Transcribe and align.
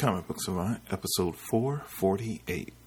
Comic 0.00 0.26
Book 0.26 0.40
Savant, 0.40 0.78
episode 0.90 1.36
448. 1.36 2.79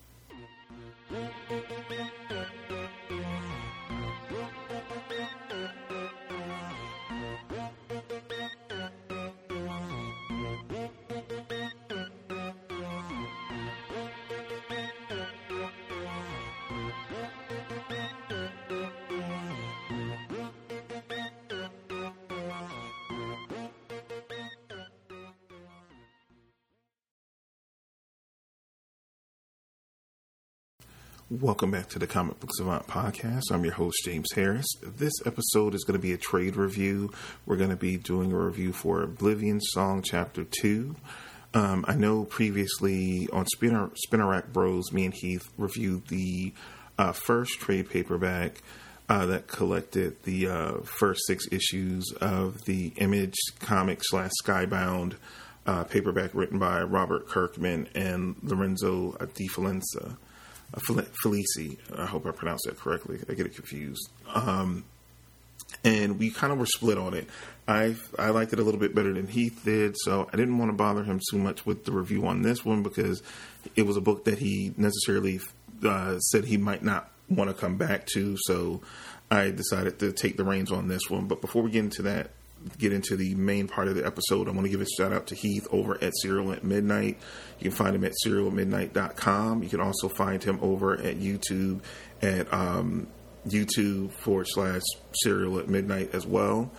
Welcome 31.42 31.72
back 31.72 31.90
to 31.90 31.98
the 31.98 32.06
Comic 32.06 32.40
Book 32.40 32.52
Savant 32.54 32.86
podcast. 32.86 33.52
I'm 33.52 33.64
your 33.64 33.74
host, 33.74 33.98
James 34.06 34.32
Harris. 34.36 34.68
This 34.84 35.14
episode 35.26 35.74
is 35.74 35.84
going 35.84 36.00
to 36.00 36.02
be 36.02 36.14
a 36.14 36.18
trade 36.18 36.56
review. 36.56 37.12
We're 37.48 37.56
going 37.56 37.72
to 37.72 37.76
be 37.76 37.98
doing 37.98 38.32
a 38.32 38.38
review 38.38 38.72
for 38.72 39.02
Oblivion 39.02 39.60
Song 39.60 40.04
Chapter 40.04 40.44
2. 40.44 40.96
Um, 41.56 41.86
I 41.88 41.96
know 41.96 42.24
previously 42.24 43.28
on 43.34 43.48
Spinner, 43.48 43.90
Rack 44.12 44.54
Bros, 44.54 44.92
me 44.92 45.06
and 45.06 45.14
Heath 45.16 45.50
reviewed 45.58 46.08
the 46.10 46.54
uh, 47.00 47.14
first 47.14 47.60
trade 47.60 47.90
paperback 47.90 48.62
uh, 49.10 49.26
that 49.26 49.48
collected 49.48 50.22
the 50.26 50.48
uh, 50.48 50.74
first 50.84 51.22
six 51.26 51.48
issues 51.52 52.14
of 52.22 52.64
the 52.66 52.94
Image 52.98 53.40
comic 53.60 54.02
slash 54.04 54.30
Skybound 54.44 55.16
uh, 55.66 55.84
paperback 55.84 56.36
written 56.36 56.60
by 56.60 56.84
Robert 56.84 57.28
Kirkman 57.28 57.90
and 57.96 58.36
Lorenzo 58.44 59.18
De. 59.34 59.48
Felici. 60.80 61.78
I 61.96 62.06
hope 62.06 62.26
I 62.26 62.32
pronounced 62.32 62.66
that 62.66 62.80
correctly. 62.80 63.20
I 63.30 63.34
get 63.34 63.46
it 63.46 63.56
confused. 63.56 64.10
Um, 64.34 64.86
and 65.84 66.20
we 66.20 66.30
kind 66.30 66.54
of 66.54 66.60
were 66.60 66.66
split 66.66 66.98
on 66.98 67.14
it. 67.14 67.28
I 67.68 67.96
I 68.20 68.30
liked 68.30 68.54
it 68.54 68.60
a 68.60 68.64
little 68.64 68.80
bit 68.80 68.94
better 68.94 69.14
than 69.14 69.28
Heath 69.28 69.62
did, 69.64 69.96
so 69.98 70.30
I 70.32 70.38
didn't 70.38 70.58
want 70.58 70.70
to 70.70 70.78
bother 70.78 71.04
him 71.04 71.20
too 71.32 71.38
much 71.38 71.66
with 71.66 71.86
the 71.86 71.92
review 71.92 72.28
on 72.28 72.42
this 72.42 72.66
one 72.66 72.84
because 72.84 73.22
it 73.76 73.86
was 73.86 73.98
a 73.98 74.02
book 74.02 74.26
that 74.26 74.40
he 74.40 74.74
necessarily 74.78 75.40
uh, 75.84 76.20
said 76.20 76.46
he 76.46 76.58
might 76.58 76.84
not 76.84 77.10
want 77.30 77.50
to 77.50 77.54
come 77.54 77.78
back 77.78 78.06
to. 78.08 78.36
So 78.42 78.82
I 79.32 79.52
decided 79.52 80.00
to 80.00 80.12
take 80.12 80.38
the 80.38 80.44
reins 80.44 80.72
on 80.72 80.88
this 80.88 81.10
one. 81.10 81.28
But 81.28 81.42
before 81.42 81.62
we 81.64 81.72
get 81.72 81.80
into 81.80 82.04
that, 82.04 82.32
get 82.78 82.94
into 82.94 83.16
the 83.16 83.36
main 83.36 83.68
part 83.68 83.88
of 83.88 83.96
the 83.96 84.06
episode, 84.06 84.48
I 84.48 84.52
want 84.52 84.66
to 84.66 84.70
give 84.70 84.82
a 84.82 84.86
shout 84.98 85.14
out 85.14 85.28
to 85.28 85.36
Heath 85.36 85.68
over 85.72 86.02
at 86.04 86.14
Cereal 86.22 86.52
at 86.52 86.64
Midnight. 86.64 87.18
You 87.60 87.70
can 87.70 87.72
find 87.72 87.96
him 87.96 88.04
at 88.04 88.14
cerealmidnight.com. 88.26 89.64
You 89.64 89.70
can 89.70 89.82
also 89.82 90.10
find 90.10 90.44
him 90.44 90.60
over 90.62 90.94
at 90.94 91.18
YouTube 91.18 91.82
at 92.22 92.52
um, 92.54 93.08
YouTube 93.48 94.12
forward 94.12 94.48
slash 94.50 94.82
Cereal 95.24 95.60
at 95.60 95.68
Midnight 95.68 96.14
as 96.14 96.26
well. 96.26 96.72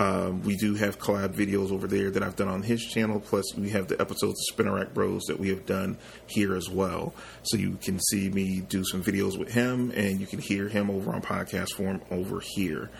Um, 0.00 0.42
we 0.42 0.56
do 0.56 0.74
have 0.74 0.98
collab 0.98 1.34
videos 1.34 1.70
over 1.70 1.86
there 1.86 2.10
that 2.10 2.22
I've 2.24 2.34
done 2.34 2.48
on 2.48 2.62
his 2.62 2.82
channel. 2.82 3.20
Plus, 3.20 3.54
we 3.54 3.70
have 3.70 3.86
the 3.86 4.00
episodes 4.00 4.32
of 4.40 4.54
Spinner 4.54 4.74
Rack 4.74 4.94
Bros 4.94 5.22
that 5.28 5.38
we 5.38 5.50
have 5.50 5.64
done 5.64 5.96
here 6.26 6.56
as 6.56 6.68
well. 6.68 7.14
So 7.44 7.56
you 7.56 7.78
can 7.80 8.00
see 8.00 8.28
me 8.28 8.60
do 8.60 8.84
some 8.84 9.04
videos 9.04 9.38
with 9.38 9.52
him, 9.52 9.92
and 9.94 10.18
you 10.20 10.26
can 10.26 10.40
hear 10.40 10.68
him 10.68 10.90
over 10.90 11.12
on 11.12 11.22
podcast 11.22 11.74
form 11.74 12.00
over 12.10 12.40
here 12.40 12.90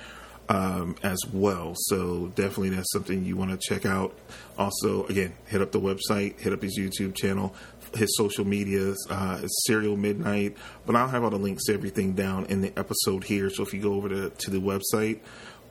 um, 0.49 0.97
as 1.03 1.19
well. 1.33 1.73
So 1.77 2.29
definitely 2.35 2.71
that's 2.71 2.93
something 2.93 3.25
you 3.25 3.37
want 3.37 3.51
to 3.51 3.59
check 3.59 3.87
out. 3.87 4.17
Also, 4.59 5.07
again, 5.07 5.35
hit 5.47 5.63
up 5.63 5.73
the 5.73 5.81
website, 5.81 6.41
hit 6.41 6.53
up 6.53 6.63
his 6.63 6.79
YouTube 6.79 7.15
channel, 7.15 7.55
his 7.95 8.15
social 8.17 8.45
medias, 8.45 8.97
uh, 9.11 9.47
Cereal 9.67 9.97
Midnight. 9.97 10.57
But 10.87 10.97
I'll 10.97 11.09
have 11.09 11.25
all 11.25 11.31
the 11.31 11.39
links 11.39 11.65
to 11.65 11.75
everything 11.75 12.15
down 12.15 12.47
in 12.47 12.61
the 12.61 12.73
episode 12.79 13.25
here. 13.25 13.51
So 13.51 13.63
if 13.63 13.73
you 13.73 13.81
go 13.81 13.95
over 13.95 14.09
to, 14.09 14.31
to 14.31 14.51
the 14.51 14.61
website, 14.61 15.21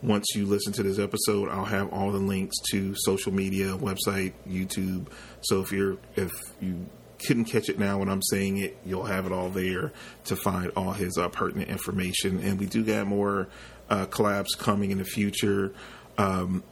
once 0.01 0.25
you 0.35 0.45
listen 0.45 0.73
to 0.73 0.83
this 0.83 0.97
episode, 0.97 1.49
I'll 1.49 1.65
have 1.65 1.93
all 1.93 2.11
the 2.11 2.17
links 2.17 2.55
to 2.71 2.95
social 2.97 3.31
media, 3.31 3.77
website, 3.77 4.33
YouTube. 4.47 5.07
So 5.41 5.61
if 5.61 5.71
you're 5.71 5.97
if 6.15 6.31
you 6.59 6.87
couldn't 7.27 7.45
catch 7.45 7.69
it 7.69 7.77
now 7.77 7.99
when 7.99 8.09
I'm 8.09 8.21
saying 8.21 8.57
it, 8.57 8.77
you'll 8.85 9.05
have 9.05 9.25
it 9.25 9.31
all 9.31 9.49
there 9.49 9.91
to 10.25 10.35
find 10.35 10.71
all 10.75 10.91
his 10.91 11.17
uh, 11.17 11.29
pertinent 11.29 11.69
information. 11.69 12.39
And 12.39 12.59
we 12.59 12.65
do 12.65 12.83
got 12.83 13.07
more 13.07 13.47
uh, 13.91 14.05
collabs 14.07 14.57
coming 14.57 14.89
in 14.89 14.97
the 14.97 15.05
future. 15.05 15.73
Um, 16.17 16.63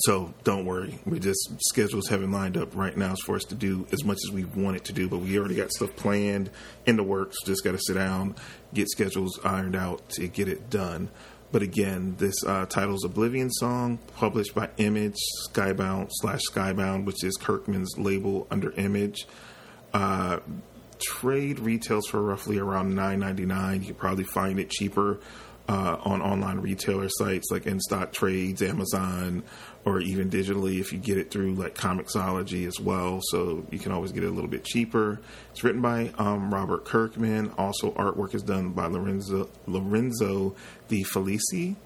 so 0.00 0.34
don't 0.44 0.64
worry. 0.64 0.98
We 1.06 1.20
just 1.20 1.56
schedules 1.68 2.08
haven't 2.08 2.32
lined 2.32 2.56
up 2.56 2.74
right 2.74 2.96
now 2.96 3.14
for 3.24 3.36
us 3.36 3.44
to 3.44 3.54
do 3.54 3.86
as 3.92 4.04
much 4.04 4.18
as 4.26 4.32
we 4.32 4.44
wanted 4.44 4.84
to 4.86 4.92
do, 4.92 5.08
but 5.08 5.18
we 5.18 5.38
already 5.38 5.54
got 5.54 5.70
stuff 5.70 5.94
planned 5.96 6.50
in 6.86 6.96
the 6.96 7.02
works. 7.02 7.36
Just 7.44 7.62
got 7.62 7.72
to 7.72 7.78
sit 7.78 7.94
down, 7.94 8.34
get 8.74 8.88
schedules 8.88 9.38
ironed 9.44 9.76
out 9.76 10.08
to 10.10 10.26
get 10.28 10.48
it 10.48 10.68
done. 10.68 11.08
But 11.52 11.62
again, 11.62 12.16
this 12.18 12.34
uh, 12.44 12.66
title's 12.66 13.04
Oblivion 13.04 13.50
Song, 13.50 13.98
published 14.16 14.54
by 14.54 14.68
Image 14.78 15.16
Skybound 15.48 16.08
slash 16.10 16.40
Skybound, 16.50 17.04
which 17.04 17.22
is 17.22 17.36
Kirkman's 17.36 17.96
label 17.96 18.46
under 18.50 18.72
Image. 18.72 19.26
Uh, 19.94 20.40
trade 20.98 21.58
retails 21.60 22.06
for 22.08 22.20
roughly 22.20 22.58
around 22.58 22.94
nine 22.94 23.20
ninety 23.20 23.46
nine. 23.46 23.80
You 23.80 23.86
can 23.88 23.94
probably 23.94 24.24
find 24.24 24.58
it 24.58 24.70
cheaper 24.70 25.20
uh, 25.68 25.96
on 26.04 26.22
online 26.22 26.58
retailer 26.58 27.08
sites 27.08 27.50
like 27.50 27.66
In 27.66 27.80
Stock 27.80 28.12
Trades, 28.12 28.62
Amazon, 28.62 29.42
or 29.84 30.00
even 30.00 30.30
digitally 30.30 30.80
if 30.80 30.92
you 30.92 30.98
get 30.98 31.18
it 31.18 31.30
through 31.30 31.54
like 31.54 31.74
Comixology 31.74 32.66
as 32.66 32.78
well. 32.80 33.20
So 33.30 33.66
you 33.70 33.78
can 33.78 33.92
always 33.92 34.12
get 34.12 34.22
it 34.22 34.28
a 34.28 34.30
little 34.30 34.50
bit 34.50 34.64
cheaper. 34.64 35.20
It's 35.50 35.64
written 35.64 35.80
by 35.80 36.12
um, 36.18 36.52
Robert 36.52 36.84
Kirkman. 36.84 37.52
Also, 37.58 37.92
artwork 37.92 38.34
is 38.34 38.42
done 38.42 38.70
by 38.70 38.86
Lorenzo 38.86 39.48
Lorenzo 39.66 40.54
De 40.88 41.02
Felici. 41.02 41.76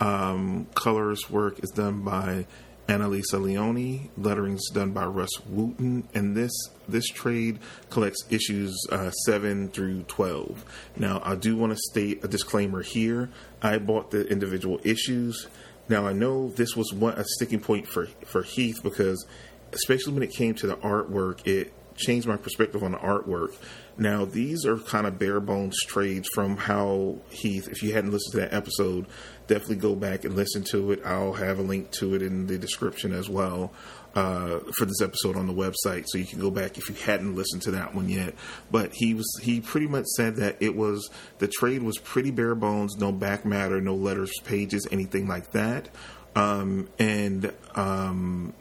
Um, 0.00 0.66
colors 0.74 1.28
work 1.28 1.62
is 1.62 1.70
done 1.70 2.02
by 2.02 2.46
Annalisa 2.90 3.40
Leone. 3.40 4.10
Lettering 4.18 4.54
is 4.54 4.70
done 4.74 4.90
by 4.90 5.04
Rus 5.04 5.30
Wooton, 5.48 6.02
and 6.12 6.36
this 6.36 6.50
this 6.88 7.06
trade 7.06 7.60
collects 7.88 8.24
issues 8.30 8.76
uh, 8.90 9.10
seven 9.10 9.68
through 9.68 10.02
twelve. 10.02 10.64
Now, 10.96 11.22
I 11.24 11.36
do 11.36 11.56
want 11.56 11.72
to 11.72 11.78
state 11.90 12.24
a 12.24 12.28
disclaimer 12.28 12.82
here. 12.82 13.30
I 13.62 13.78
bought 13.78 14.10
the 14.10 14.26
individual 14.26 14.80
issues. 14.82 15.46
Now, 15.88 16.04
I 16.06 16.12
know 16.12 16.48
this 16.50 16.74
was 16.74 16.92
one 16.92 17.14
a 17.14 17.24
sticking 17.24 17.60
point 17.60 17.86
for 17.86 18.06
for 18.26 18.42
Heath 18.42 18.82
because, 18.82 19.24
especially 19.72 20.12
when 20.12 20.24
it 20.24 20.32
came 20.32 20.54
to 20.56 20.66
the 20.66 20.76
artwork, 20.76 21.46
it 21.46 21.72
changed 21.96 22.26
my 22.26 22.36
perspective 22.36 22.82
on 22.82 22.92
the 22.92 22.98
artwork. 22.98 23.54
Now, 23.96 24.24
these 24.24 24.64
are 24.64 24.78
kind 24.78 25.06
of 25.06 25.18
bare 25.18 25.40
bones 25.40 25.78
trades 25.86 26.28
from 26.34 26.56
how 26.56 27.18
Heath, 27.28 27.68
if 27.68 27.82
you 27.82 27.92
hadn't 27.92 28.10
listened 28.10 28.32
to 28.32 28.38
that 28.38 28.54
episode, 28.54 29.06
definitely 29.50 29.76
go 29.76 29.96
back 29.96 30.24
and 30.24 30.36
listen 30.36 30.62
to 30.62 30.92
it. 30.92 31.02
I'll 31.04 31.32
have 31.32 31.58
a 31.58 31.62
link 31.62 31.90
to 31.98 32.14
it 32.14 32.22
in 32.22 32.46
the 32.46 32.56
description 32.56 33.12
as 33.12 33.28
well 33.28 33.72
uh, 34.14 34.60
for 34.76 34.84
this 34.84 35.02
episode 35.02 35.36
on 35.36 35.48
the 35.48 35.52
website, 35.52 36.04
so 36.06 36.18
you 36.18 36.24
can 36.24 36.38
go 36.38 36.52
back 36.52 36.78
if 36.78 36.88
you 36.88 36.94
hadn't 36.94 37.34
listened 37.34 37.62
to 37.62 37.72
that 37.72 37.92
one 37.92 38.08
yet. 38.08 38.34
But 38.70 38.92
he 38.94 39.12
was 39.12 39.28
he 39.42 39.60
pretty 39.60 39.88
much 39.88 40.06
said 40.16 40.36
that 40.36 40.56
it 40.60 40.76
was 40.76 41.10
the 41.38 41.48
trade 41.48 41.82
was 41.82 41.98
pretty 41.98 42.30
bare 42.30 42.54
bones, 42.54 42.96
no 42.96 43.10
back 43.10 43.44
matter, 43.44 43.80
no 43.80 43.96
letters, 43.96 44.32
pages, 44.44 44.86
anything 44.92 45.26
like 45.26 45.50
that. 45.50 45.88
Um, 46.36 46.88
and 47.00 47.52
um, 47.74 48.54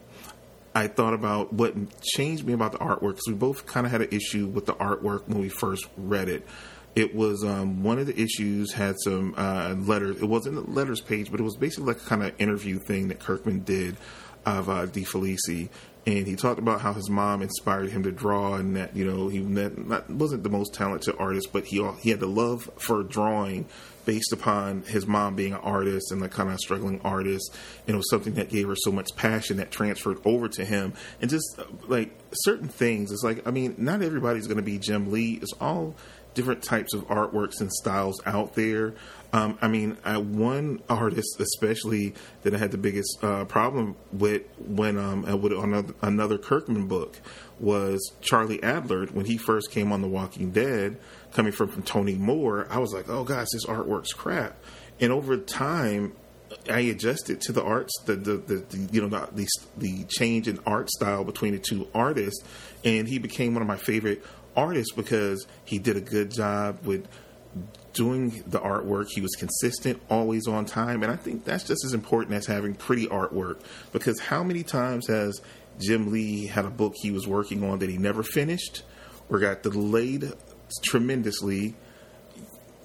I 0.73 0.87
thought 0.87 1.13
about 1.13 1.53
what 1.53 1.75
changed 2.01 2.45
me 2.45 2.53
about 2.53 2.71
the 2.71 2.79
artwork 2.79 3.11
because 3.11 3.27
we 3.27 3.35
both 3.35 3.67
kind 3.67 3.85
of 3.85 3.91
had 3.91 4.01
an 4.01 4.09
issue 4.11 4.47
with 4.47 4.65
the 4.65 4.73
artwork 4.73 5.27
when 5.27 5.39
we 5.39 5.49
first 5.49 5.87
read 5.97 6.29
it. 6.29 6.47
It 6.95 7.15
was 7.15 7.43
um, 7.43 7.83
one 7.83 7.99
of 7.99 8.07
the 8.07 8.19
issues 8.19 8.73
had 8.73 8.95
some 8.99 9.33
uh, 9.37 9.75
letters. 9.77 10.21
It 10.21 10.25
wasn't 10.25 10.57
a 10.57 10.61
letters 10.61 11.01
page, 11.01 11.31
but 11.31 11.39
it 11.39 11.43
was 11.43 11.55
basically 11.55 11.93
like 11.93 12.01
a 12.01 12.05
kind 12.05 12.23
of 12.23 12.33
interview 12.39 12.79
thing 12.79 13.09
that 13.09 13.19
Kirkman 13.19 13.61
did 13.61 13.95
of 14.45 14.69
uh, 14.69 14.85
De 14.85 15.03
Felici, 15.03 15.69
and 16.05 16.25
he 16.25 16.35
talked 16.35 16.59
about 16.59 16.81
how 16.81 16.93
his 16.93 17.09
mom 17.09 17.41
inspired 17.41 17.91
him 17.91 18.03
to 18.03 18.11
draw, 18.11 18.55
and 18.55 18.75
that 18.75 18.95
you 18.95 19.05
know 19.05 19.27
he 19.27 19.39
not, 19.39 20.09
wasn't 20.09 20.43
the 20.43 20.49
most 20.49 20.73
talented 20.73 21.15
artist, 21.19 21.49
but 21.51 21.65
he 21.65 21.87
he 21.99 22.09
had 22.09 22.19
the 22.19 22.27
love 22.27 22.69
for 22.77 23.03
drawing 23.03 23.65
based 24.05 24.31
upon 24.33 24.81
his 24.83 25.05
mom 25.05 25.35
being 25.35 25.53
an 25.53 25.59
artist 25.59 26.11
and 26.11 26.19
like 26.19 26.31
kind 26.31 26.49
of 26.49 26.55
a 26.55 26.59
struggling 26.59 26.99
artist, 27.01 27.55
and 27.85 27.93
it 27.93 27.97
was 27.97 28.09
something 28.09 28.33
that 28.33 28.49
gave 28.49 28.67
her 28.67 28.75
so 28.75 28.91
much 28.91 29.15
passion 29.15 29.57
that 29.57 29.71
transferred 29.71 30.17
over 30.25 30.47
to 30.47 30.65
him, 30.65 30.93
and 31.21 31.29
just 31.29 31.59
like 31.87 32.17
certain 32.31 32.69
things. 32.69 33.11
It's 33.11 33.23
like 33.23 33.45
I 33.47 33.51
mean, 33.51 33.75
not 33.77 34.01
everybody's 34.01 34.47
going 34.47 34.57
to 34.57 34.63
be 34.63 34.79
Jim 34.79 35.11
Lee. 35.11 35.39
It's 35.41 35.53
all 35.59 35.95
different 36.39 36.63
types 36.63 36.93
of 36.93 37.05
artworks 37.09 37.59
and 37.59 37.69
styles 37.69 38.21
out 38.25 38.55
there. 38.55 38.93
Um, 39.33 39.57
I 39.61 39.67
mean, 39.67 39.97
I, 40.05 40.15
one 40.15 40.81
artist 40.87 41.37
especially 41.37 42.15
that 42.43 42.55
I 42.55 42.57
had 42.57 42.71
the 42.71 42.77
biggest 42.77 43.21
uh, 43.21 43.43
problem 43.43 43.97
with 44.13 44.43
when 44.57 44.97
um, 44.97 45.23
with 45.41 45.51
another, 45.51 45.93
another 46.01 46.37
Kirkman 46.37 46.87
book 46.87 47.19
was 47.59 48.13
Charlie 48.21 48.59
Adlard 48.59 49.11
when 49.11 49.25
he 49.25 49.35
first 49.35 49.69
came 49.69 49.91
on 49.91 50.01
The 50.01 50.07
Walking 50.07 50.51
Dead, 50.51 50.97
coming 51.33 51.51
from, 51.51 51.67
from 51.67 51.83
Tony 51.83 52.15
Moore. 52.15 52.67
I 52.69 52.77
was 52.77 52.93
like, 52.93 53.09
oh 53.09 53.25
gosh, 53.25 53.47
this 53.51 53.65
artwork's 53.65 54.13
crap. 54.13 54.55
And 55.01 55.11
over 55.11 55.35
time, 55.35 56.13
I 56.69 56.79
adjusted 56.79 57.41
to 57.41 57.51
the 57.51 57.61
arts, 57.61 57.91
the 58.05 58.15
the, 58.15 58.37
the, 58.37 58.55
the 58.55 58.77
you 58.93 59.01
know 59.01 59.09
the, 59.09 59.45
the 59.77 60.05
change 60.05 60.47
in 60.47 60.57
art 60.65 60.89
style 60.89 61.25
between 61.25 61.51
the 61.51 61.59
two 61.59 61.89
artists, 61.93 62.45
and 62.85 63.09
he 63.09 63.19
became 63.19 63.53
one 63.53 63.61
of 63.61 63.67
my 63.67 63.75
favorite 63.77 64.23
artists 64.55 64.93
because 64.93 65.47
he 65.65 65.79
did 65.79 65.97
a 65.97 66.01
good 66.01 66.31
job 66.31 66.85
with 66.85 67.07
doing 67.93 68.43
the 68.47 68.59
artwork. 68.59 69.07
He 69.09 69.21
was 69.21 69.35
consistent, 69.35 70.01
always 70.09 70.47
on 70.47 70.65
time, 70.65 71.03
and 71.03 71.11
I 71.11 71.15
think 71.15 71.43
that's 71.43 71.63
just 71.63 71.83
as 71.83 71.93
important 71.93 72.35
as 72.35 72.45
having 72.45 72.75
pretty 72.75 73.07
artwork. 73.07 73.61
Because 73.91 74.19
how 74.19 74.43
many 74.43 74.63
times 74.63 75.07
has 75.07 75.41
Jim 75.79 76.11
Lee 76.11 76.45
had 76.45 76.65
a 76.65 76.69
book 76.69 76.93
he 76.95 77.11
was 77.11 77.27
working 77.27 77.63
on 77.63 77.79
that 77.79 77.89
he 77.89 77.97
never 77.97 78.23
finished 78.23 78.83
or 79.29 79.39
got 79.39 79.63
delayed 79.63 80.31
tremendously? 80.83 81.75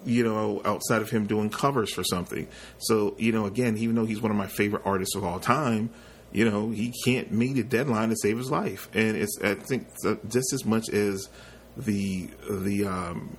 You 0.05 0.23
know, 0.23 0.61
outside 0.65 1.01
of 1.01 1.09
him 1.09 1.25
doing 1.25 1.49
covers 1.49 1.91
for 1.91 2.03
something. 2.03 2.47
So, 2.77 3.15
you 3.17 3.31
know, 3.31 3.45
again, 3.45 3.75
even 3.77 3.95
though 3.95 4.05
he's 4.05 4.21
one 4.21 4.29
of 4.31 4.37
my 4.37 4.47
favorite 4.47 4.83
artists 4.85 5.15
of 5.15 5.23
all 5.23 5.39
time, 5.39 5.89
you 6.31 6.49
know, 6.49 6.69
he 6.69 6.93
can't 7.05 7.31
meet 7.31 7.57
a 7.57 7.63
deadline 7.63 8.09
to 8.09 8.15
save 8.21 8.37
his 8.37 8.51
life. 8.51 8.89
And 8.93 9.15
it's, 9.15 9.39
I 9.41 9.55
think, 9.55 9.87
just 10.27 10.53
as 10.53 10.65
much 10.65 10.89
as 10.89 11.29
the 11.77 12.29
the 12.49 12.85
um, 12.85 13.37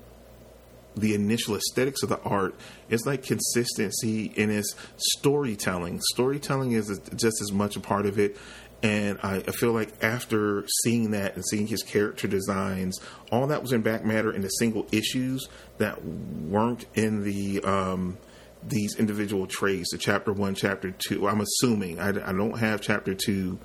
the 0.96 1.14
initial 1.14 1.56
aesthetics 1.56 2.02
of 2.02 2.08
the 2.08 2.20
art 2.20 2.54
is 2.88 3.06
like 3.06 3.22
consistency 3.22 4.32
in 4.34 4.50
its 4.50 4.74
storytelling. 4.96 6.00
Storytelling 6.12 6.72
is 6.72 7.00
just 7.14 7.40
as 7.42 7.52
much 7.52 7.76
a 7.76 7.80
part 7.80 8.06
of 8.06 8.18
it. 8.18 8.36
And 8.82 9.18
I, 9.22 9.36
I, 9.36 9.52
feel 9.52 9.72
like 9.72 9.92
after 10.04 10.66
seeing 10.82 11.12
that 11.12 11.34
and 11.34 11.44
seeing 11.48 11.66
his 11.66 11.82
character 11.82 12.28
designs, 12.28 13.00
all 13.32 13.46
that 13.46 13.62
was 13.62 13.72
in 13.72 13.80
back 13.80 14.04
matter 14.04 14.30
in 14.32 14.42
the 14.42 14.48
single 14.48 14.86
issues 14.92 15.48
that 15.78 16.04
weren't 16.04 16.84
in 16.94 17.24
the 17.24 17.62
um, 17.64 18.18
these 18.62 18.96
individual 18.96 19.46
trades. 19.46 19.88
The 19.90 19.98
chapter 19.98 20.32
one, 20.32 20.54
chapter 20.54 20.90
two. 20.90 21.26
I'm 21.26 21.40
assuming 21.40 21.98
I, 21.98 22.10
I 22.10 22.32
don't 22.32 22.58
have 22.58 22.82
chapter 22.82 23.14
two 23.14 23.58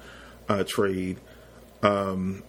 uh, 0.48 0.64
trade. 0.66 1.20
Um, 1.84 2.44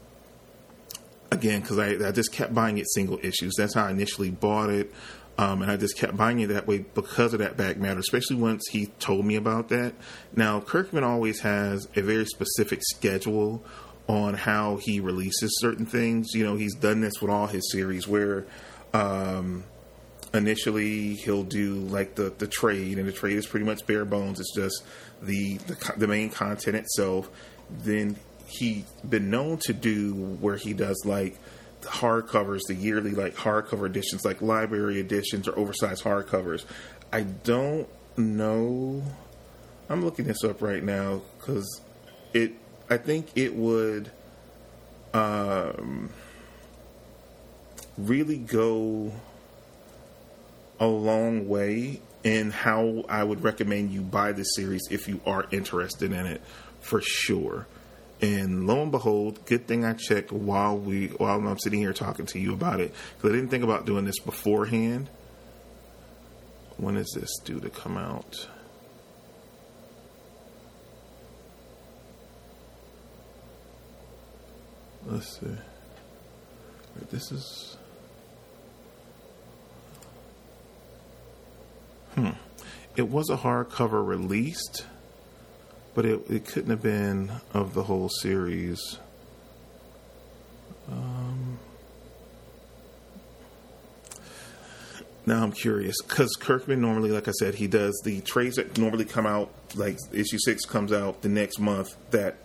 again 1.32 1.60
because 1.60 1.78
I, 1.78 2.08
I 2.08 2.12
just 2.12 2.32
kept 2.32 2.54
buying 2.54 2.78
it 2.78 2.86
single 2.90 3.18
issues. 3.22 3.54
That's 3.56 3.74
how 3.74 3.86
I 3.86 3.90
initially 3.90 4.30
bought 4.30 4.70
it. 4.70 4.92
Um, 5.38 5.62
and 5.62 5.70
I 5.70 5.78
just 5.78 5.96
kept 5.96 6.16
buying 6.16 6.40
it 6.40 6.48
that 6.48 6.66
way 6.66 6.78
because 6.78 7.32
of 7.32 7.38
that 7.40 7.56
back 7.56 7.78
matter, 7.78 7.98
especially 7.98 8.36
once 8.36 8.68
he 8.70 8.86
told 8.98 9.24
me 9.24 9.36
about 9.36 9.70
that. 9.70 9.94
Now, 10.36 10.60
Kirkman 10.60 11.04
always 11.04 11.40
has 11.40 11.88
a 11.96 12.02
very 12.02 12.26
specific 12.26 12.80
schedule 12.82 13.64
on 14.06 14.34
how 14.34 14.76
he 14.76 15.00
releases 15.00 15.58
certain 15.58 15.86
things. 15.86 16.34
You 16.34 16.44
know, 16.44 16.56
he's 16.56 16.74
done 16.74 17.00
this 17.00 17.14
with 17.22 17.30
all 17.30 17.46
his 17.46 17.72
series 17.72 18.06
where 18.06 18.44
um, 18.92 19.64
initially 20.34 21.14
he'll 21.14 21.44
do 21.44 21.76
like 21.76 22.14
the, 22.14 22.34
the 22.36 22.46
trade, 22.46 22.98
and 22.98 23.08
the 23.08 23.12
trade 23.12 23.38
is 23.38 23.46
pretty 23.46 23.64
much 23.64 23.86
bare 23.86 24.04
bones. 24.04 24.38
It's 24.38 24.54
just 24.54 24.84
the, 25.22 25.56
the, 25.56 25.94
the 25.96 26.06
main 26.06 26.28
content 26.28 26.76
itself. 26.76 27.30
Then 27.70 28.16
he 28.46 28.84
been 29.08 29.30
known 29.30 29.58
to 29.66 29.72
do 29.72 30.14
where 30.14 30.56
he 30.56 30.72
does 30.72 31.02
like 31.04 31.38
hardcovers, 31.82 32.60
the 32.68 32.74
yearly 32.74 33.12
like 33.12 33.34
hardcover 33.34 33.86
editions, 33.86 34.24
like 34.24 34.40
library 34.42 35.00
editions 35.00 35.48
or 35.48 35.58
oversized 35.58 36.04
hardcovers. 36.04 36.64
I 37.12 37.22
don't 37.22 37.88
know. 38.16 39.02
I'm 39.88 40.04
looking 40.04 40.26
this 40.26 40.44
up 40.44 40.62
right 40.62 40.82
now 40.82 41.22
because 41.38 41.80
it. 42.32 42.52
I 42.90 42.98
think 42.98 43.28
it 43.36 43.54
would 43.54 44.10
um, 45.14 46.10
really 47.96 48.36
go 48.36 49.12
a 50.78 50.86
long 50.86 51.48
way 51.48 52.00
in 52.24 52.50
how 52.50 53.04
I 53.08 53.24
would 53.24 53.42
recommend 53.42 53.92
you 53.92 54.02
buy 54.02 54.32
this 54.32 54.54
series 54.54 54.82
if 54.90 55.08
you 55.08 55.20
are 55.26 55.46
interested 55.50 56.12
in 56.12 56.26
it 56.26 56.42
for 56.80 57.00
sure. 57.00 57.66
And 58.22 58.68
lo 58.68 58.80
and 58.80 58.92
behold, 58.92 59.44
good 59.46 59.66
thing 59.66 59.84
I 59.84 59.94
checked 59.94 60.30
while 60.30 60.78
we 60.78 61.08
while 61.08 61.40
I'm 61.40 61.58
sitting 61.58 61.80
here 61.80 61.92
talking 61.92 62.24
to 62.26 62.38
you 62.38 62.52
about 62.52 62.78
it 62.78 62.94
because 63.16 63.30
I 63.30 63.34
didn't 63.34 63.50
think 63.50 63.64
about 63.64 63.84
doing 63.84 64.04
this 64.04 64.20
beforehand. 64.20 65.10
When 66.76 66.96
is 66.96 67.12
this 67.16 67.36
due 67.44 67.58
to 67.58 67.68
come 67.68 67.96
out? 67.96 68.48
Let's 75.04 75.40
see. 75.40 75.56
This 77.10 77.32
is. 77.32 77.76
Hmm. 82.14 82.30
It 82.94 83.08
was 83.08 83.30
a 83.30 83.36
hardcover 83.36 84.06
released 84.06 84.86
but 85.94 86.04
it, 86.04 86.30
it 86.30 86.46
couldn't 86.46 86.70
have 86.70 86.82
been 86.82 87.32
of 87.52 87.74
the 87.74 87.82
whole 87.84 88.08
series. 88.08 88.98
Um, 90.90 91.58
now 95.26 95.42
I'm 95.42 95.52
curious 95.52 95.96
because 96.02 96.34
Kirkman 96.36 96.80
normally, 96.80 97.10
like 97.10 97.28
I 97.28 97.32
said, 97.32 97.54
he 97.54 97.66
does 97.66 98.00
the 98.04 98.20
trades 98.22 98.56
that 98.56 98.76
normally 98.78 99.04
come 99.04 99.26
out. 99.26 99.50
Like 99.74 99.96
issue 100.12 100.38
six 100.38 100.64
comes 100.64 100.92
out 100.92 101.22
the 101.22 101.28
next 101.28 101.58
month. 101.58 101.96
That 102.10 102.36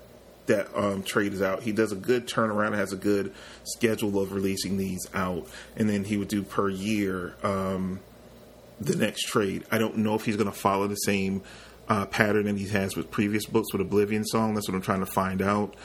that 0.45 0.67
um, 0.75 1.03
trade 1.03 1.33
is 1.33 1.41
out. 1.41 1.63
He 1.63 1.71
does 1.71 1.91
a 1.91 1.95
good 1.95 2.27
turnaround. 2.27 2.75
Has 2.75 2.93
a 2.93 2.97
good 2.97 3.33
schedule 3.63 4.19
of 4.19 4.31
releasing 4.31 4.77
these 4.77 5.07
out, 5.13 5.47
and 5.75 5.89
then 5.89 6.03
he 6.03 6.17
would 6.17 6.27
do 6.27 6.43
per 6.43 6.69
year 6.69 7.35
um, 7.43 7.99
the 8.79 8.95
next 8.95 9.23
trade. 9.23 9.65
I 9.71 9.77
don't 9.77 9.97
know 9.97 10.15
if 10.15 10.25
he's 10.25 10.37
going 10.37 10.51
to 10.51 10.57
follow 10.57 10.87
the 10.87 10.95
same 10.95 11.41
uh, 11.89 12.05
pattern 12.05 12.45
that 12.45 12.57
he 12.57 12.67
has 12.69 12.95
with 12.95 13.11
previous 13.11 13.45
books 13.45 13.71
with 13.71 13.81
Oblivion 13.81 14.25
Song. 14.25 14.53
That's 14.53 14.67
what 14.67 14.75
I'm 14.75 14.81
trying 14.81 14.99
to 14.99 15.05
find 15.05 15.41
out 15.41 15.75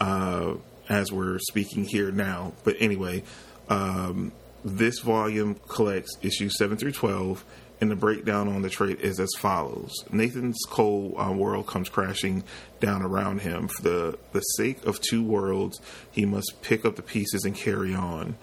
uh, 0.00 0.54
as 0.88 1.12
we're 1.12 1.38
speaking 1.38 1.84
here 1.84 2.10
now. 2.10 2.52
But 2.64 2.76
anyway, 2.80 3.22
um, 3.68 4.32
this 4.64 5.00
volume 5.00 5.56
collects 5.68 6.16
issues 6.22 6.56
7 6.58 6.76
through 6.76 6.92
12, 6.92 7.44
and 7.80 7.90
the 7.90 7.96
breakdown 7.96 8.48
on 8.48 8.62
the 8.62 8.70
trade 8.70 9.00
is 9.00 9.18
as 9.18 9.30
follows 9.38 9.92
Nathan's 10.10 10.60
cold 10.68 11.14
uh, 11.18 11.32
world 11.32 11.66
comes 11.66 11.88
crashing 11.88 12.44
down 12.78 13.02
around 13.02 13.40
him. 13.40 13.66
For 13.68 13.82
the, 13.82 14.18
the 14.32 14.40
sake 14.40 14.84
of 14.86 15.00
two 15.00 15.24
worlds, 15.24 15.80
he 16.10 16.24
must 16.24 16.62
pick 16.62 16.84
up 16.84 16.94
the 16.94 17.02
pieces 17.02 17.44
and 17.44 17.56
carry 17.56 17.94
on. 17.94 18.36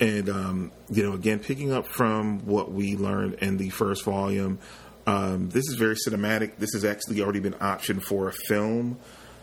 And, 0.00 0.28
um, 0.30 0.72
you 0.88 1.02
know, 1.02 1.12
again, 1.12 1.40
picking 1.40 1.72
up 1.72 1.86
from 1.86 2.46
what 2.46 2.72
we 2.72 2.96
learned 2.96 3.34
in 3.34 3.58
the 3.58 3.68
first 3.68 4.02
volume, 4.02 4.58
um, 5.10 5.48
this 5.50 5.66
is 5.70 5.74
very 5.74 5.96
cinematic. 6.06 6.56
This 6.58 6.72
has 6.74 6.84
actually 6.84 7.20
already 7.20 7.40
been 7.40 7.58
optioned 7.74 8.02
for 8.02 8.28
a 8.28 8.32
film. 8.48 8.98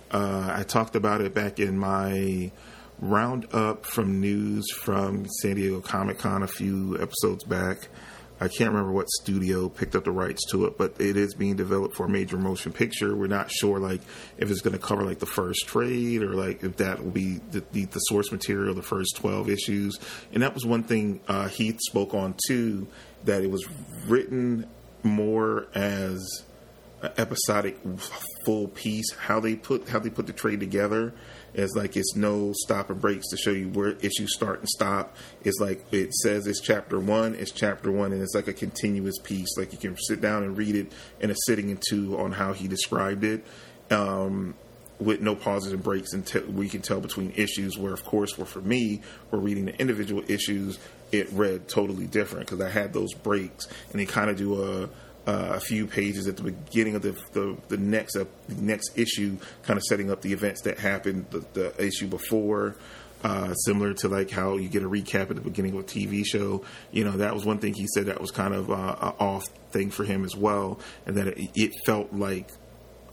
Uh, 0.10 0.54
I 0.60 0.64
talked 0.64 0.96
about 0.96 1.20
it 1.22 1.34
back 1.34 1.60
in 1.60 1.78
my 1.78 2.52
roundup 3.00 3.86
from 3.86 4.22
news 4.22 4.66
from 4.72 5.28
San 5.42 5.56
Diego 5.56 5.82
Comic 5.82 6.18
Con 6.20 6.44
a 6.44 6.48
few 6.48 6.98
episodes 7.02 7.44
back. 7.44 7.90
I 8.40 8.48
can't 8.48 8.70
remember 8.70 8.92
what 8.92 9.08
studio 9.22 9.68
picked 9.68 9.96
up 9.96 10.04
the 10.04 10.12
rights 10.12 10.44
to 10.52 10.66
it, 10.68 10.78
but 10.78 11.02
it 11.02 11.18
is 11.18 11.34
being 11.34 11.56
developed 11.56 11.96
for 11.96 12.06
a 12.06 12.10
major 12.10 12.38
motion 12.38 12.72
picture. 12.72 13.16
We're 13.16 13.26
not 13.40 13.50
sure, 13.52 13.80
like, 13.80 14.02
if 14.38 14.52
it's 14.52 14.62
going 14.62 14.78
to 14.80 14.86
cover 14.90 15.04
like 15.04 15.18
the 15.18 15.26
first 15.26 15.68
trade 15.68 16.22
or 16.22 16.36
like 16.36 16.64
if 16.64 16.78
that 16.78 17.04
will 17.04 17.12
be 17.12 17.42
the, 17.50 17.64
the, 17.72 17.86
the 17.86 18.00
source 18.00 18.32
material, 18.32 18.76
the 18.76 18.84
first 18.84 19.16
twelve 19.16 19.50
issues. 19.50 20.00
And 20.32 20.44
that 20.44 20.54
was 20.54 20.66
one 20.66 20.84
thing 20.84 21.20
uh, 21.28 21.48
Heath 21.48 21.80
spoke 21.90 22.14
on 22.14 22.36
too, 22.48 22.88
that 23.26 23.42
it 23.44 23.50
was 23.50 23.66
written 24.08 24.68
more 25.08 25.68
as 25.74 26.44
an 27.02 27.12
episodic 27.18 27.78
full 28.46 28.68
piece. 28.68 29.12
How 29.14 29.40
they 29.40 29.56
put 29.56 29.90
how 29.90 30.00
they 30.00 30.10
put 30.10 30.28
the 30.28 30.34
trade 30.34 30.60
together 30.60 31.14
is 31.54 31.76
like 31.76 31.96
it's 31.96 32.16
no 32.16 32.54
stop 32.54 32.90
and 32.90 33.00
breaks 33.00 33.28
to 33.30 33.38
show 33.38 33.52
you 33.52 33.70
where 33.70 33.92
issues 34.02 34.34
start 34.34 34.60
and 34.60 34.70
stop. 34.70 35.16
It's 35.44 35.60
like 35.60 35.86
it 35.92 36.14
says 36.14 36.48
it's 36.48 36.62
chapter 36.62 37.00
one, 37.00 37.36
it's 37.36 37.52
chapter 37.52 37.92
one, 37.92 38.14
and 38.14 38.22
it's 38.22 38.36
like 38.36 38.48
a 38.48 38.54
continuous 38.54 39.18
piece. 39.20 39.58
Like 39.58 39.72
you 39.72 39.78
can 39.78 39.98
sit 39.98 40.22
down 40.22 40.44
and 40.44 40.58
read 40.58 40.76
it 40.76 40.92
in 41.20 41.32
a 41.32 41.36
sitting 41.46 41.72
and 41.72 41.82
two 41.88 42.18
on 42.18 42.34
how 42.34 42.54
he 42.54 42.68
described 42.68 43.24
it. 43.24 43.46
Um, 43.90 44.56
with 45.00 45.22
no 45.22 45.36
pauses 45.36 45.74
and 45.74 45.84
breaks 45.84 46.14
until 46.14 46.44
we 46.46 46.68
can 46.68 46.82
tell 46.82 47.00
between 47.00 47.32
issues 47.36 47.78
where 47.78 47.94
of 47.94 48.04
course 48.04 48.34
for, 48.34 48.46
for 48.46 48.62
me 48.62 49.02
we're 49.30 49.40
reading 49.40 49.66
the 49.66 49.80
individual 49.80 50.24
issues 50.28 50.80
it 51.12 51.32
read 51.32 51.68
totally 51.68 52.06
different 52.06 52.48
because 52.48 52.62
I 52.62 52.70
had 52.70 52.94
those 52.94 53.14
breaks, 53.14 53.68
and 53.92 54.00
they 54.00 54.06
kind 54.06 54.30
of 54.30 54.38
do 54.38 54.62
a 54.62 54.90
a 55.30 55.60
few 55.60 55.88
pages 55.88 56.26
at 56.28 56.38
the 56.38 56.44
beginning 56.44 56.96
of 56.96 57.02
the 57.02 57.12
the, 57.34 57.58
the 57.68 57.78
next 57.78 58.16
uh, 58.16 58.26
the 58.48 58.62
next 58.62 58.98
issue, 58.98 59.38
kind 59.64 59.78
of 59.78 59.84
setting 59.84 60.10
up 60.10 60.22
the 60.22 60.34
events 60.34 60.62
that 60.62 60.80
happened 60.80 61.26
the, 61.32 61.46
the 61.54 61.86
issue 61.86 62.08
before. 62.08 62.76
Uh, 63.24 63.52
similar 63.56 63.96
to 63.96 64.08
like 64.08 64.30
how 64.30 64.58
you 64.58 64.70
get 64.70 64.84
a 64.84 64.90
recap 64.90 65.32
at 65.32 65.36
the 65.36 65.42
beginning 65.42 65.74
of 65.74 65.80
a 65.80 65.84
TV 65.84 66.24
show, 66.24 66.64
you 66.92 67.04
know 67.04 67.14
that 67.14 67.34
was 67.34 67.44
one 67.44 67.58
thing 67.58 67.74
he 67.74 67.88
said 67.88 68.06
that 68.06 68.22
was 68.22 68.30
kind 68.30 68.54
of 68.54 68.70
uh, 68.70 68.74
a 68.74 69.14
off 69.20 69.48
thing 69.72 69.90
for 69.90 70.04
him 70.04 70.24
as 70.24 70.36
well, 70.36 70.80
and 71.08 71.18
that 71.18 71.28
it, 71.28 71.50
it 71.56 71.72
felt 71.84 72.14
like 72.14 72.52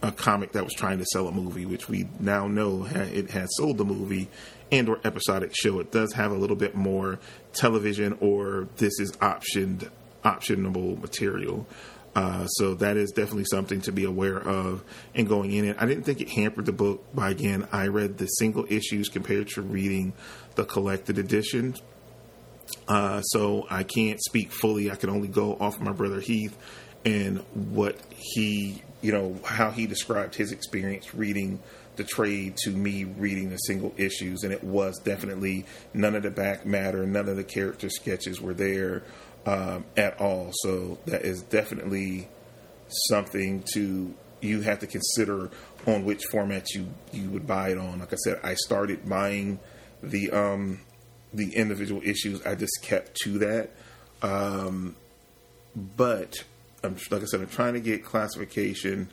a 0.05 0.13
comic 0.13 0.53
that 0.53 0.65
was 0.65 0.75
trying 0.75 0.99
to 0.99 1.05
sell 1.07 1.27
a 1.27 1.33
movie, 1.33 1.65
which 1.65 1.89
we 1.89 2.07
now 2.21 2.47
know 2.47 2.87
it 2.93 3.31
has 3.31 3.49
sold 3.57 3.79
the 3.79 3.85
movie 3.85 4.29
and 4.71 4.89
or 4.89 5.01
episodic 5.03 5.53
show. 5.55 5.81
It 5.81 5.91
does 5.91 6.13
have 6.13 6.31
a 6.31 6.35
little 6.35 6.57
bit 6.57 6.75
more 6.75 7.19
television 7.55 8.19
or 8.21 8.69
this 8.77 9.01
is 9.01 9.13
optioned 9.13 9.91
optionable 10.23 11.01
material. 11.01 11.67
Uh, 12.15 12.47
so 12.47 12.75
that 12.75 12.97
is 12.97 13.13
definitely 13.13 13.47
something 13.47 13.81
to 13.81 13.93
be 13.93 14.05
aware 14.05 14.39
of 14.39 14.85
and 15.15 15.27
going 15.27 15.53
in 15.53 15.65
it. 15.65 15.77
I 15.81 15.87
didn't 15.87 16.05
think 16.05 16.21
it 16.21 16.29
hampered 16.29 16.67
the 16.67 16.73
book, 16.73 17.03
but 17.15 17.33
again, 17.33 17.67
I 17.73 17.89
read 17.89 18.19
the 18.19 18.27
single 18.27 18.67
issues 18.69 19.09
compared 19.09 19.49
to 19.49 19.63
reading 19.63 20.13
the 20.55 20.65
collected 20.65 21.19
edition. 21.19 21.75
Uh, 22.87 23.23
so 23.23 23.67
I 23.71 23.83
can't 23.83 24.23
speak 24.23 24.53
fully. 24.53 24.91
I 24.91 24.97
can 24.97 25.11
only 25.11 25.29
go 25.29 25.57
off 25.59 25.81
my 25.81 25.93
brother 25.93 26.21
Heath 26.21 26.57
and 27.05 27.39
what 27.53 27.99
he, 28.11 28.83
you 29.03 29.13
know, 29.13 29.39
how 29.45 29.71
he 29.71 29.87
described 29.87 30.35
his 30.35 30.53
experience 30.53 31.15
reading 31.15 31.61
the 31.97 32.05
trade 32.05 32.57
to 32.57 32.71
me 32.71 33.05
reading 33.05 33.51
the 33.51 33.57
single 33.57 33.95
issues. 33.97 34.43
And 34.43 34.53
it 34.53 34.65
was 34.65 34.99
definitely 35.05 35.67
none 35.93 36.15
of 36.15 36.23
the 36.23 36.31
back 36.31 36.67
matter, 36.67 37.07
none 37.07 37.29
of 37.29 37.37
the 37.37 37.45
character 37.45 37.89
sketches 37.89 38.41
were 38.41 38.55
there 38.55 39.05
um, 39.47 39.85
at 39.97 40.21
all. 40.21 40.51
So 40.53 40.99
that 41.07 41.23
is 41.23 41.43
definitely 41.43 42.29
something 43.09 43.65
to 43.75 44.15
you 44.41 44.61
have 44.61 44.79
to 44.81 44.87
consider 44.87 45.51
on 45.87 46.05
which 46.05 46.25
format 46.27 46.67
you 46.75 46.87
you 47.13 47.31
would 47.31 47.47
buy 47.47 47.71
it 47.71 47.79
on. 47.79 48.01
Like 48.01 48.13
I 48.13 48.17
said, 48.17 48.41
I 48.43 48.55
started 48.55 49.09
buying 49.09 49.59
the 50.03 50.31
um, 50.31 50.81
the 51.33 51.55
individual 51.55 52.03
issues. 52.05 52.45
I 52.47 52.55
just 52.55 52.83
kept 52.83 53.17
to 53.25 53.39
that, 53.39 53.71
um, 54.23 54.97
but 55.75 56.45
I'm, 56.85 56.97
like 57.11 57.23
I 57.23 57.25
said, 57.25 57.41
I'm 57.41 57.49
trying 57.49 57.75
to 57.75 57.81
get 57.81 58.05
classification 58.05 59.09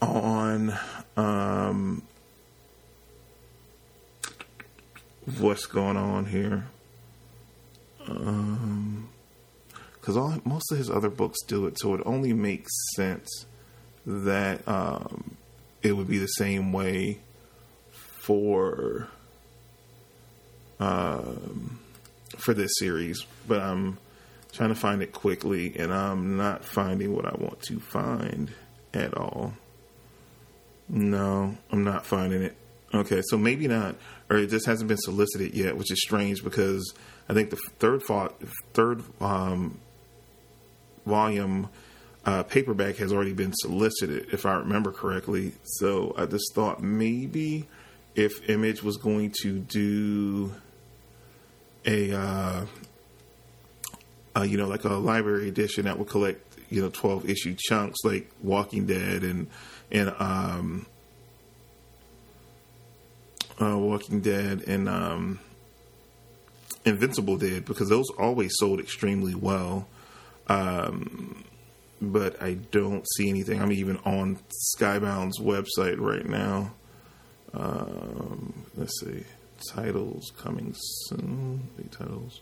on 0.00 0.76
um, 1.16 2.02
what's 5.38 5.66
going 5.66 5.96
on 5.96 6.26
here. 6.26 6.66
Um, 8.06 9.08
because 9.94 10.16
all 10.16 10.34
most 10.44 10.72
of 10.72 10.78
his 10.78 10.88
other 10.88 11.10
books 11.10 11.36
do 11.46 11.66
it, 11.66 11.78
so 11.78 11.94
it 11.94 12.00
only 12.06 12.32
makes 12.32 12.72
sense 12.94 13.44
that 14.06 14.66
um, 14.66 15.36
it 15.82 15.92
would 15.92 16.08
be 16.08 16.18
the 16.18 16.26
same 16.26 16.72
way 16.72 17.18
for 18.22 19.08
um, 20.80 21.78
for 22.38 22.54
this 22.54 22.70
series. 22.78 23.26
But 23.46 23.60
I'm 23.60 23.98
trying 24.52 24.70
to 24.70 24.74
find 24.74 25.02
it 25.02 25.12
quickly, 25.12 25.76
and 25.78 25.92
I'm 25.92 26.36
not 26.36 26.64
finding 26.64 27.14
what 27.14 27.26
I 27.26 27.34
want 27.36 27.60
to 27.62 27.80
find 27.80 28.52
at 28.94 29.16
all. 29.16 29.54
No, 30.88 31.56
I'm 31.70 31.84
not 31.84 32.06
finding 32.06 32.42
it. 32.42 32.56
Okay, 32.94 33.20
so 33.26 33.36
maybe 33.36 33.68
not, 33.68 33.96
or 34.30 34.38
it 34.38 34.48
just 34.48 34.64
hasn't 34.66 34.88
been 34.88 34.98
solicited 34.98 35.54
yet, 35.54 35.76
which 35.76 35.92
is 35.92 36.00
strange 36.00 36.42
because 36.42 36.94
I 37.28 37.34
think 37.34 37.50
the 37.50 37.58
third 37.78 38.02
third 38.72 39.02
um, 39.20 39.78
volume 41.04 41.68
uh, 42.24 42.42
paperback 42.44 42.96
has 42.96 43.12
already 43.12 43.32
been 43.32 43.52
solicited, 43.54 44.28
if 44.32 44.46
I 44.46 44.54
remember 44.54 44.92
correctly. 44.92 45.52
So 45.64 46.14
I 46.16 46.26
just 46.26 46.54
thought 46.54 46.82
maybe 46.82 47.66
if 48.14 48.48
Image 48.48 48.82
was 48.82 48.96
going 48.96 49.32
to 49.42 49.58
do 49.58 50.52
a, 51.84 52.12
uh, 52.12 52.66
uh, 54.38 54.42
you 54.42 54.56
know, 54.56 54.68
like 54.68 54.84
a 54.84 54.94
library 54.94 55.48
edition 55.48 55.84
that 55.84 55.98
would 55.98 56.08
collect, 56.08 56.58
you 56.70 56.80
know, 56.80 56.90
twelve 56.90 57.28
issue 57.28 57.56
chunks 57.58 57.98
like 58.04 58.30
Walking 58.42 58.86
Dead 58.86 59.22
and 59.22 59.48
and 59.90 60.14
um, 60.18 60.86
uh, 63.60 63.76
Walking 63.76 64.20
Dead 64.20 64.62
and 64.66 64.88
um, 64.88 65.40
Invincible 66.84 67.36
did 67.36 67.64
because 67.64 67.88
those 67.88 68.08
always 68.18 68.52
sold 68.58 68.80
extremely 68.80 69.34
well. 69.34 69.88
Um, 70.48 71.44
but 72.00 72.40
I 72.40 72.54
don't 72.54 73.04
see 73.16 73.28
anything. 73.28 73.60
I'm 73.60 73.72
even 73.72 73.96
on 74.04 74.38
Skybound's 74.76 75.40
website 75.40 75.98
right 75.98 76.24
now. 76.24 76.72
Um, 77.52 78.66
let's 78.76 79.00
see. 79.00 79.24
Titles 79.74 80.30
coming 80.38 80.74
soon. 80.76 81.68
Big 81.76 81.90
titles. 81.90 82.40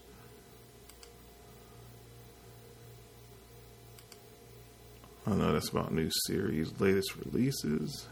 I 5.26 5.35
know 5.35 5.52
that's 5.52 5.68
about 5.71 5.92
new 5.92 6.09
series, 6.26 6.80
latest 6.80 7.16
releases. 7.16 8.06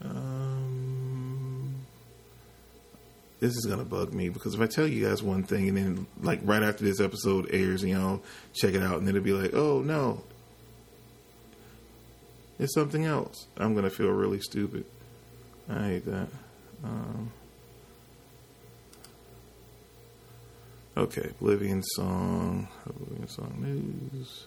Um, 0.00 1.74
this 3.40 3.56
is 3.56 3.66
gonna 3.66 3.84
bug 3.84 4.14
me 4.14 4.28
because 4.28 4.54
if 4.54 4.60
I 4.60 4.66
tell 4.66 4.86
you 4.86 5.08
guys 5.08 5.22
one 5.22 5.42
thing 5.42 5.68
and 5.68 5.76
then 5.76 6.06
like 6.20 6.40
right 6.44 6.62
after 6.62 6.84
this 6.84 7.00
episode 7.00 7.48
airs, 7.50 7.82
you 7.82 7.94
know, 7.94 8.22
check 8.54 8.74
it 8.74 8.82
out, 8.82 8.98
and 8.98 9.06
then 9.06 9.16
it'll 9.16 9.24
be 9.24 9.32
like, 9.32 9.52
oh 9.52 9.80
no, 9.80 10.22
it's 12.60 12.74
something 12.74 13.04
else. 13.04 13.48
I'm 13.56 13.74
gonna 13.74 13.90
feel 13.90 14.10
really 14.10 14.40
stupid. 14.40 14.84
I 15.68 15.84
hate 15.86 16.06
that. 16.06 16.28
Um, 16.84 17.32
Okay, 20.94 21.30
Oblivion 21.40 21.82
Song, 21.82 22.68
Oblivion 22.84 23.26
Song 23.26 23.54
News, 23.58 24.46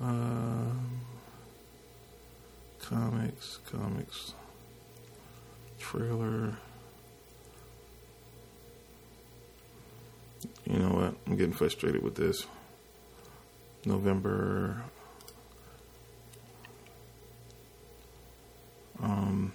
um, 0.00 1.00
comics, 2.80 3.58
comics, 3.70 4.32
trailer. 5.78 6.56
You 10.64 10.78
know 10.78 10.94
what? 10.94 11.14
I'm 11.26 11.36
getting 11.36 11.52
frustrated 11.52 12.02
with 12.02 12.14
this. 12.14 12.46
November. 13.84 14.82
Um, 19.02 19.52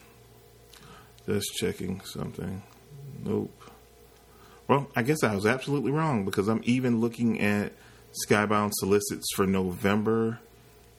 just 1.26 1.56
checking 1.56 2.02
something. 2.02 2.62
Nope. 3.24 3.73
Well, 4.68 4.90
I 4.96 5.04
guess 5.04 5.24
I 5.24 5.36
was 5.36 5.46
absolutely 5.46 5.92
wrong 5.92 6.26
because 6.26 6.48
I'm 6.48 6.62
even 6.64 7.02
looking 7.02 7.42
at 7.42 7.74
Skybound 8.28 8.72
solicits 8.76 9.28
for 9.36 9.46
November, 9.46 10.40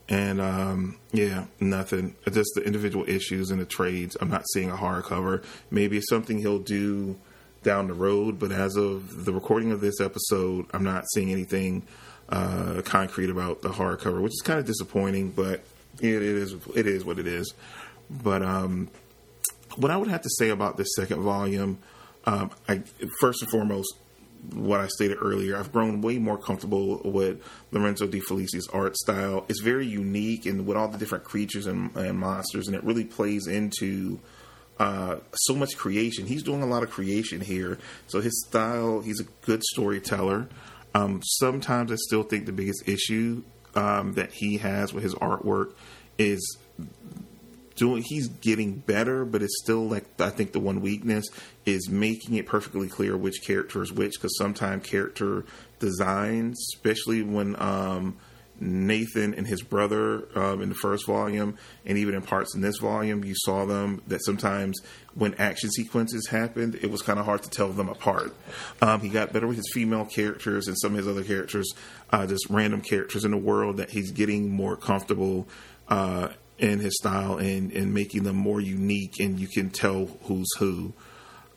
and 0.09 0.40
um, 0.40 0.99
yeah, 1.12 1.47
nothing. 1.61 2.14
Just 2.30 2.50
the 2.54 2.62
individual 2.62 3.09
issues 3.09 3.50
and 3.50 3.61
the 3.61 3.64
trades. 3.64 4.16
I'm 4.21 4.28
not 4.28 4.44
seeing 4.52 4.71
a 4.71 4.76
hardcover. 4.76 5.44
Maybe 5.71 5.97
it's 5.97 6.09
something 6.09 6.38
he'll 6.38 6.59
do 6.59 7.16
down 7.62 7.88
the 7.88 7.94
road, 7.94 8.38
but 8.38 8.52
as 8.52 8.76
of 8.76 9.25
the 9.25 9.33
recording 9.33 9.73
of 9.73 9.80
this 9.80 10.00
episode, 10.00 10.66
I'm 10.75 10.85
not 10.85 11.04
seeing 11.14 11.30
anything 11.30 11.85
uh, 12.28 12.83
concrete 12.85 13.30
about 13.30 13.62
the 13.62 13.71
hardcover, 13.71 14.21
which 14.21 14.33
is 14.33 14.42
kind 14.42 14.59
of 14.59 14.66
disappointing. 14.66 15.30
But 15.30 15.64
it 16.00 16.23
is 16.23 16.54
it 16.75 16.87
is 16.87 17.04
what 17.04 17.18
it 17.18 17.26
is. 17.26 17.54
But 18.11 18.42
um, 18.42 18.90
what 19.76 19.90
I 19.90 19.97
would 19.97 20.09
have 20.09 20.23
to 20.23 20.30
say 20.30 20.50
about 20.50 20.76
this 20.76 20.88
second 20.97 21.23
volume 21.23 21.78
um, 22.26 22.50
I, 22.68 22.82
first 23.20 23.42
and 23.42 23.50
foremost, 23.50 23.94
what 24.52 24.80
I 24.80 24.88
stated 24.88 25.18
earlier, 25.20 25.56
I've 25.56 25.72
grown 25.72 26.02
way 26.02 26.18
more 26.18 26.36
comfortable 26.36 27.00
with 27.04 27.42
Lorenzo 27.72 28.06
De 28.06 28.20
Felici's 28.20 28.68
art 28.68 28.96
style. 28.96 29.44
It's 29.48 29.60
very 29.60 29.86
unique 29.86 30.46
and 30.46 30.66
with 30.66 30.76
all 30.76 30.88
the 30.88 30.98
different 30.98 31.24
creatures 31.24 31.66
and, 31.66 31.94
and 31.96 32.18
monsters, 32.18 32.66
and 32.66 32.76
it 32.76 32.84
really 32.84 33.04
plays 33.04 33.46
into 33.46 34.20
uh, 34.78 35.16
so 35.34 35.54
much 35.54 35.76
creation. 35.76 36.26
He's 36.26 36.42
doing 36.42 36.62
a 36.62 36.66
lot 36.66 36.82
of 36.82 36.90
creation 36.90 37.40
here. 37.40 37.78
So 38.06 38.20
his 38.20 38.44
style, 38.46 39.00
he's 39.00 39.20
a 39.20 39.24
good 39.46 39.62
storyteller. 39.62 40.48
Um, 40.94 41.20
sometimes 41.24 41.90
I 41.90 41.96
still 41.96 42.22
think 42.22 42.46
the 42.46 42.52
biggest 42.52 42.86
issue 42.86 43.42
um, 43.74 44.14
that 44.14 44.32
he 44.32 44.58
has 44.58 44.92
with 44.92 45.02
his 45.02 45.14
artwork 45.14 45.72
is 46.18 46.58
doing 47.76 48.02
he's 48.02 48.28
getting 48.28 48.74
better, 48.74 49.24
but 49.24 49.42
it's 49.42 49.60
still 49.62 49.88
like 49.88 50.04
I 50.20 50.30
think 50.30 50.52
the 50.52 50.60
one 50.60 50.80
weakness 50.80 51.26
is 51.66 51.88
making 51.88 52.34
it 52.34 52.46
perfectly 52.46 52.88
clear 52.88 53.16
which 53.16 53.42
character 53.44 53.82
is 53.82 53.92
which 53.92 54.14
because 54.14 54.36
sometimes 54.38 54.86
character 54.86 55.44
designs, 55.78 56.58
especially 56.74 57.22
when 57.22 57.60
um, 57.60 58.16
Nathan 58.60 59.34
and 59.34 59.46
his 59.46 59.62
brother 59.62 60.28
um, 60.38 60.62
in 60.62 60.68
the 60.68 60.74
first 60.76 61.06
volume, 61.06 61.58
and 61.84 61.98
even 61.98 62.14
in 62.14 62.22
parts 62.22 62.54
in 62.54 62.60
this 62.60 62.78
volume, 62.78 63.24
you 63.24 63.34
saw 63.36 63.66
them 63.66 64.02
that 64.06 64.24
sometimes 64.24 64.80
when 65.14 65.34
action 65.34 65.70
sequences 65.70 66.28
happened, 66.28 66.76
it 66.76 66.90
was 66.90 67.02
kind 67.02 67.18
of 67.18 67.24
hard 67.24 67.42
to 67.42 67.50
tell 67.50 67.70
them 67.70 67.88
apart. 67.88 68.32
Um, 68.80 69.00
he 69.00 69.08
got 69.08 69.32
better 69.32 69.46
with 69.46 69.56
his 69.56 69.70
female 69.72 70.04
characters 70.04 70.68
and 70.68 70.78
some 70.78 70.92
of 70.92 70.98
his 70.98 71.08
other 71.08 71.24
characters, 71.24 71.72
uh, 72.10 72.26
just 72.26 72.46
random 72.48 72.80
characters 72.80 73.24
in 73.24 73.32
the 73.32 73.36
world 73.36 73.78
that 73.78 73.90
he's 73.90 74.12
getting 74.12 74.50
more 74.50 74.76
comfortable 74.76 75.48
uh, 75.88 76.28
in 76.58 76.78
his 76.78 76.96
style 76.99 77.37
and, 77.37 77.73
and 77.73 77.92
making 77.92 78.23
them 78.23 78.37
more 78.37 78.61
unique 78.61 79.18
and 79.18 79.40
you 79.40 79.49
can 79.49 79.70
tell 79.70 80.06
who's 80.25 80.49
who. 80.58 80.92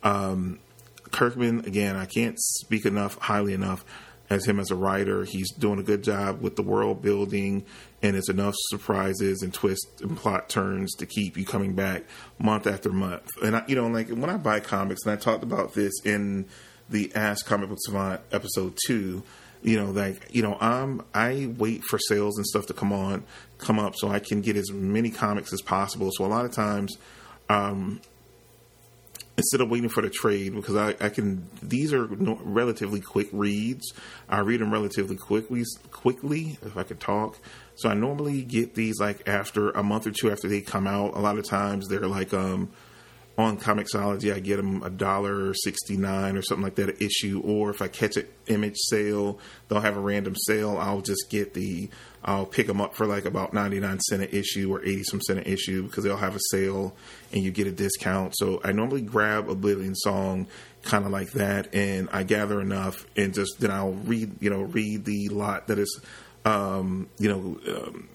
Um, 0.02 0.58
Kirkman, 1.10 1.60
again, 1.60 1.96
I 1.96 2.06
can't 2.06 2.38
speak 2.38 2.84
enough, 2.84 3.16
highly 3.18 3.54
enough 3.54 3.84
as 4.30 4.44
him 4.44 4.60
as 4.60 4.70
a 4.70 4.76
writer. 4.76 5.24
He's 5.24 5.50
doing 5.52 5.78
a 5.78 5.82
good 5.82 6.02
job 6.02 6.42
with 6.42 6.56
the 6.56 6.62
world 6.62 7.00
building 7.00 7.64
and 8.02 8.16
it's 8.16 8.28
enough 8.28 8.54
surprises 8.68 9.42
and 9.42 9.52
twists 9.52 10.00
and 10.00 10.16
plot 10.16 10.48
turns 10.48 10.94
to 10.96 11.06
keep 11.06 11.36
you 11.36 11.44
coming 11.44 11.74
back 11.74 12.04
month 12.38 12.66
after 12.66 12.90
month. 12.90 13.28
And 13.42 13.56
I, 13.56 13.64
you 13.66 13.74
know, 13.74 13.88
like 13.88 14.08
when 14.08 14.30
I 14.30 14.36
buy 14.36 14.60
comics, 14.60 15.04
and 15.04 15.12
I 15.12 15.16
talked 15.16 15.42
about 15.42 15.74
this 15.74 15.92
in 16.04 16.46
the 16.88 17.12
Ask 17.14 17.46
Comic 17.46 17.68
Book 17.68 17.78
Savant 17.80 18.20
episode 18.30 18.78
two, 18.86 19.22
you 19.62 19.76
know, 19.76 19.90
like 19.90 20.28
you 20.30 20.42
know, 20.42 20.56
I'm 20.60 21.02
I 21.12 21.52
wait 21.58 21.82
for 21.82 21.98
sales 21.98 22.36
and 22.36 22.46
stuff 22.46 22.66
to 22.66 22.74
come 22.74 22.92
on, 22.92 23.24
come 23.58 23.78
up, 23.78 23.94
so 23.96 24.08
I 24.08 24.20
can 24.20 24.40
get 24.40 24.56
as 24.56 24.72
many 24.72 25.10
comics 25.10 25.52
as 25.52 25.60
possible. 25.60 26.10
So 26.12 26.24
a 26.24 26.26
lot 26.26 26.44
of 26.44 26.52
times, 26.52 26.96
um, 27.48 28.00
instead 29.36 29.60
of 29.60 29.70
waiting 29.70 29.88
for 29.88 30.02
the 30.02 30.10
trade, 30.10 30.54
because 30.54 30.76
I, 30.76 30.94
I 31.04 31.08
can, 31.08 31.48
these 31.62 31.92
are 31.92 32.08
no, 32.08 32.40
relatively 32.42 33.00
quick 33.00 33.28
reads. 33.32 33.92
I 34.28 34.40
read 34.40 34.60
them 34.60 34.72
relatively 34.72 35.16
quickly, 35.16 35.64
quickly 35.90 36.58
if 36.62 36.76
I 36.76 36.82
could 36.82 37.00
talk. 37.00 37.38
So 37.76 37.88
I 37.88 37.94
normally 37.94 38.42
get 38.42 38.74
these 38.74 38.98
like 38.98 39.28
after 39.28 39.70
a 39.70 39.82
month 39.82 40.06
or 40.06 40.10
two 40.10 40.30
after 40.30 40.48
they 40.48 40.60
come 40.60 40.86
out. 40.86 41.14
A 41.14 41.20
lot 41.20 41.38
of 41.38 41.44
times 41.44 41.88
they're 41.88 42.08
like 42.08 42.34
um 42.34 42.70
on 43.38 43.56
Comixology, 43.56 44.34
I 44.34 44.40
get 44.40 44.56
them 44.56 44.82
a 44.82 44.90
dollar 44.90 45.54
sixty 45.54 45.96
nine 45.96 46.36
or 46.36 46.42
something 46.42 46.64
like 46.64 46.74
that 46.74 46.88
an 46.88 46.96
issue. 47.00 47.40
Or 47.44 47.70
if 47.70 47.80
I 47.80 47.86
catch 47.86 48.16
an 48.16 48.26
image 48.48 48.76
sale, 48.76 49.38
they'll 49.68 49.80
have 49.80 49.96
a 49.96 50.00
random 50.00 50.34
sale. 50.36 50.76
I'll 50.76 51.02
just 51.02 51.30
get 51.30 51.54
the 51.54 51.88
I'll 52.24 52.46
pick 52.46 52.66
them 52.66 52.80
up 52.80 52.96
for 52.96 53.06
like 53.06 53.26
about 53.26 53.54
ninety 53.54 53.78
nine 53.78 54.00
cent 54.00 54.22
an 54.22 54.28
issue 54.30 54.74
or 54.74 54.82
eighty 54.82 55.04
some 55.04 55.20
cent 55.20 55.38
an 55.38 55.44
issue 55.44 55.84
because 55.84 56.02
they'll 56.02 56.16
have 56.16 56.34
a 56.34 56.40
sale 56.50 56.96
and 57.32 57.44
you 57.44 57.52
get 57.52 57.68
a 57.68 57.70
discount. 57.70 58.36
So 58.36 58.60
I 58.64 58.72
normally 58.72 59.02
grab 59.02 59.48
a 59.48 59.52
Oblivion 59.52 59.94
Song 59.94 60.48
kind 60.82 61.04
of 61.04 61.12
like 61.12 61.30
that, 61.32 61.72
and 61.72 62.08
I 62.12 62.24
gather 62.24 62.60
enough, 62.60 63.06
and 63.16 63.32
just 63.32 63.60
then 63.60 63.70
I'll 63.70 63.92
read 63.92 64.42
you 64.42 64.50
know 64.50 64.62
read 64.62 65.04
the 65.04 65.28
lot 65.28 65.68
that 65.68 65.78
is 65.78 66.00
um, 66.44 67.08
you 67.18 67.28
know. 67.28 67.60
Um, 67.72 68.08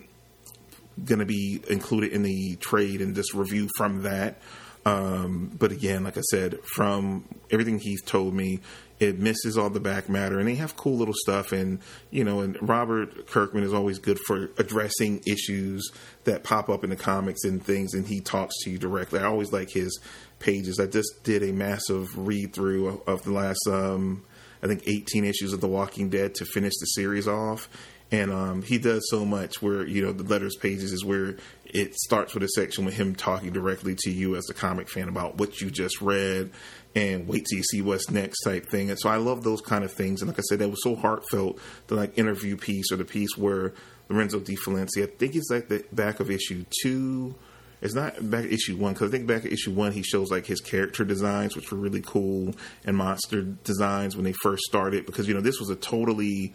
going 1.03 1.17
to 1.17 1.25
be 1.25 1.59
included 1.69 2.11
in 2.11 2.21
the 2.21 2.55
trade 2.57 3.01
and 3.01 3.15
just 3.15 3.33
review 3.33 3.67
from 3.77 4.03
that. 4.03 4.37
Um, 4.85 5.51
but 5.57 5.71
again, 5.71 6.03
like 6.03 6.17
I 6.17 6.21
said, 6.29 6.59
from 6.75 7.23
everything 7.49 7.79
he's 7.79 8.01
told 8.01 8.33
me, 8.33 8.59
it 8.99 9.19
misses 9.19 9.57
all 9.57 9.69
the 9.69 9.79
back 9.79 10.09
matter, 10.09 10.39
and 10.39 10.47
they 10.47 10.55
have 10.55 10.77
cool 10.77 10.97
little 10.97 11.13
stuff. 11.15 11.51
And 11.51 11.79
you 12.11 12.23
know, 12.23 12.41
and 12.41 12.57
Robert 12.61 13.27
Kirkman 13.27 13.63
is 13.63 13.73
always 13.73 13.99
good 13.99 14.19
for 14.27 14.49
addressing 14.57 15.21
issues 15.25 15.89
that 16.25 16.43
pop 16.43 16.69
up 16.69 16.83
in 16.83 16.89
the 16.89 16.95
comics 16.95 17.43
and 17.43 17.63
things, 17.63 17.93
and 17.93 18.07
he 18.07 18.19
talks 18.19 18.53
to 18.63 18.69
you 18.69 18.77
directly. 18.77 19.19
I 19.19 19.25
always 19.25 19.51
like 19.51 19.69
his 19.69 19.99
pages. 20.39 20.79
I 20.79 20.87
just 20.87 21.23
did 21.23 21.43
a 21.43 21.51
massive 21.51 22.17
read 22.17 22.53
through 22.53 23.01
of, 23.07 23.23
the 23.23 23.31
last, 23.31 23.61
um, 23.67 24.23
I 24.61 24.67
think, 24.67 24.83
18 24.87 25.23
issues 25.23 25.53
of 25.53 25.61
The 25.61 25.67
Walking 25.67 26.09
Dead 26.09 26.35
to 26.35 26.45
finish 26.45 26.73
the 26.79 26.85
series 26.87 27.27
off, 27.27 27.69
and 28.11 28.31
um, 28.31 28.61
he 28.61 28.77
does 28.77 29.01
so 29.09 29.25
much 29.25 29.61
where 29.61 29.85
you 29.87 30.05
know 30.05 30.11
the 30.11 30.23
letters 30.23 30.55
pages 30.55 30.91
is 30.91 31.03
where 31.03 31.37
it 31.73 31.95
starts 31.95 32.33
with 32.33 32.43
a 32.43 32.47
section 32.49 32.85
with 32.85 32.93
him 32.93 33.15
talking 33.15 33.51
directly 33.51 33.95
to 33.97 34.11
you 34.11 34.35
as 34.35 34.47
a 34.49 34.53
comic 34.53 34.87
fan 34.87 35.09
about 35.09 35.37
what 35.37 35.59
you 35.59 35.71
just 35.71 36.01
read 36.01 36.51
and 36.95 37.27
wait 37.27 37.45
till 37.49 37.57
you 37.57 37.63
see 37.63 37.81
what's 37.81 38.09
next 38.11 38.41
type 38.41 38.67
thing 38.67 38.89
and 38.89 38.99
so 38.99 39.09
i 39.09 39.15
love 39.15 39.43
those 39.43 39.61
kind 39.61 39.83
of 39.83 39.91
things 39.91 40.21
and 40.21 40.29
like 40.29 40.37
i 40.37 40.43
said 40.43 40.59
that 40.59 40.69
was 40.69 40.83
so 40.83 40.95
heartfelt 40.95 41.59
the 41.87 41.95
like 41.95 42.17
interview 42.17 42.55
piece 42.55 42.91
or 42.91 42.95
the 42.95 43.05
piece 43.05 43.35
where 43.35 43.73
lorenzo 44.09 44.39
de 44.39 44.55
Felici, 44.55 45.03
i 45.03 45.07
think 45.07 45.35
it's 45.35 45.49
like 45.49 45.67
the 45.67 45.83
back 45.91 46.19
of 46.19 46.29
issue 46.29 46.63
two 46.81 47.35
it's 47.81 47.93
not 47.93 48.29
back 48.29 48.45
issue 48.45 48.77
one 48.77 48.93
because 48.93 49.09
I 49.09 49.11
think 49.11 49.27
back 49.27 49.45
at 49.45 49.51
issue 49.51 49.71
one 49.71 49.91
he 49.91 50.03
shows 50.03 50.31
like 50.31 50.45
his 50.45 50.61
character 50.61 51.03
designs, 51.03 51.53
which 51.53 51.69
were 51.69 51.77
really 51.77 52.01
cool, 52.01 52.55
and 52.85 52.95
monster 52.95 53.41
designs 53.41 54.15
when 54.15 54.23
they 54.23 54.31
first 54.31 54.63
started. 54.63 55.05
Because 55.05 55.27
you 55.27 55.33
know 55.33 55.41
this 55.41 55.59
was 55.59 55.69
a 55.69 55.75
totally 55.75 56.53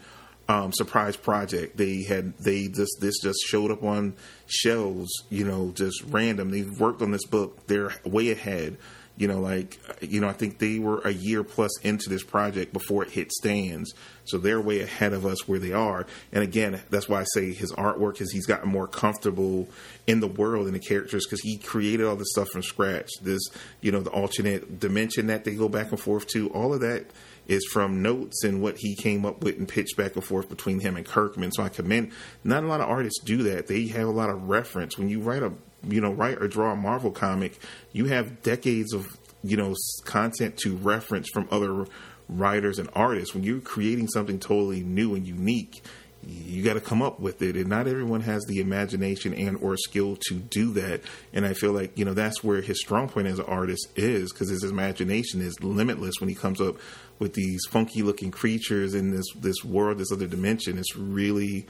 um, 0.49 0.73
surprise 0.73 1.15
project. 1.15 1.77
They 1.77 2.01
had 2.01 2.37
they 2.39 2.67
just 2.67 2.97
this 2.99 3.19
just 3.21 3.39
showed 3.47 3.71
up 3.71 3.83
on 3.83 4.15
shelves, 4.47 5.09
you 5.29 5.45
know, 5.45 5.71
just 5.73 6.03
random. 6.07 6.49
They've 6.49 6.79
worked 6.79 7.03
on 7.03 7.11
this 7.11 7.25
book. 7.25 7.67
They're 7.67 7.93
way 8.03 8.31
ahead. 8.31 8.77
You 9.15 9.27
know, 9.27 9.41
like 9.41 9.77
you 10.01 10.19
know, 10.19 10.27
I 10.27 10.33
think 10.33 10.57
they 10.57 10.79
were 10.79 11.01
a 11.01 11.11
year 11.11 11.43
plus 11.43 11.79
into 11.81 12.09
this 12.09 12.23
project 12.23 12.73
before 12.73 13.03
it 13.03 13.11
hit 13.11 13.31
stands. 13.31 13.93
So 14.23 14.37
they're 14.37 14.61
way 14.61 14.81
ahead 14.81 15.13
of 15.13 15.25
us 15.25 15.47
where 15.47 15.59
they 15.59 15.73
are. 15.73 16.07
And 16.31 16.43
again, 16.43 16.81
that's 16.89 17.07
why 17.07 17.21
I 17.21 17.25
say 17.33 17.53
his 17.53 17.71
artwork 17.73 18.21
is 18.21 18.31
he's 18.31 18.45
gotten 18.45 18.69
more 18.69 18.87
comfortable 18.87 19.67
in 20.07 20.19
the 20.19 20.27
world 20.27 20.65
and 20.65 20.73
the 20.73 20.79
characters 20.79 21.25
because 21.25 21.41
he 21.41 21.57
created 21.57 22.05
all 22.05 22.15
this 22.15 22.31
stuff 22.31 22.49
from 22.49 22.63
scratch. 22.63 23.09
This, 23.21 23.41
you 23.81 23.91
know, 23.91 24.01
the 24.01 24.11
alternate 24.11 24.79
dimension 24.79 25.27
that 25.27 25.43
they 25.43 25.53
go 25.53 25.67
back 25.67 25.91
and 25.91 25.99
forth 25.99 26.27
to, 26.27 26.49
all 26.51 26.73
of 26.73 26.79
that 26.81 27.05
is 27.49 27.65
from 27.65 28.01
notes 28.01 28.43
and 28.43 28.61
what 28.61 28.77
he 28.77 28.95
came 28.95 29.25
up 29.25 29.43
with 29.43 29.57
and 29.57 29.67
pitched 29.67 29.97
back 29.97 30.15
and 30.15 30.23
forth 30.23 30.47
between 30.47 30.79
him 30.79 30.95
and 30.95 31.05
Kirkman. 31.05 31.51
So 31.51 31.63
I 31.63 31.69
commend. 31.69 32.11
Not 32.43 32.63
a 32.63 32.67
lot 32.67 32.79
of 32.79 32.87
artists 32.87 33.21
do 33.23 33.43
that. 33.43 33.67
They 33.67 33.87
have 33.87 34.07
a 34.07 34.11
lot 34.11 34.29
of 34.29 34.47
reference 34.47 34.97
when 34.97 35.09
you 35.09 35.19
write 35.19 35.43
a 35.43 35.51
you 35.87 35.99
know 35.99 36.11
write 36.11 36.41
or 36.41 36.47
draw 36.47 36.71
a 36.71 36.75
Marvel 36.75 37.11
comic. 37.11 37.59
You 37.91 38.05
have 38.05 38.43
decades 38.43 38.93
of 38.93 39.17
you 39.43 39.57
know 39.57 39.75
content 40.05 40.57
to 40.59 40.77
reference 40.77 41.27
from 41.33 41.47
other 41.51 41.85
writers 42.29 42.77
and 42.77 42.89
artists. 42.93 43.33
When 43.33 43.43
you're 43.43 43.61
creating 43.61 44.07
something 44.09 44.39
totally 44.39 44.83
new 44.83 45.15
and 45.15 45.27
unique, 45.27 45.83
you 46.27 46.63
got 46.63 46.73
to 46.73 46.81
come 46.81 47.01
up 47.01 47.19
with 47.19 47.41
it. 47.41 47.55
And 47.55 47.67
not 47.67 47.87
everyone 47.87 48.21
has 48.21 48.43
the 48.45 48.59
imagination 48.59 49.33
and 49.33 49.57
or 49.57 49.77
skill 49.77 50.17
to 50.27 50.35
do 50.35 50.73
that. 50.73 51.01
And 51.33 51.45
i 51.45 51.53
feel 51.53 51.71
like 51.71 51.97
you 51.97 52.05
know 52.05 52.13
that's 52.13 52.43
where 52.43 52.61
his 52.61 52.79
strong 52.79 53.09
point 53.09 53.27
as 53.27 53.39
an 53.39 53.45
artist 53.45 53.87
is 53.95 54.31
because 54.31 54.49
his 54.49 54.63
imagination 54.63 55.41
is 55.41 55.61
limitless 55.63 56.15
when 56.19 56.29
he 56.29 56.35
comes 56.35 56.61
up 56.61 56.75
with 57.19 57.33
these 57.33 57.61
funky 57.69 58.01
looking 58.01 58.31
creatures 58.31 58.93
in 58.93 59.11
this 59.11 59.25
this 59.35 59.63
world 59.63 59.97
this 59.97 60.11
other 60.11 60.27
dimension. 60.27 60.77
It's 60.77 60.95
really 60.95 61.67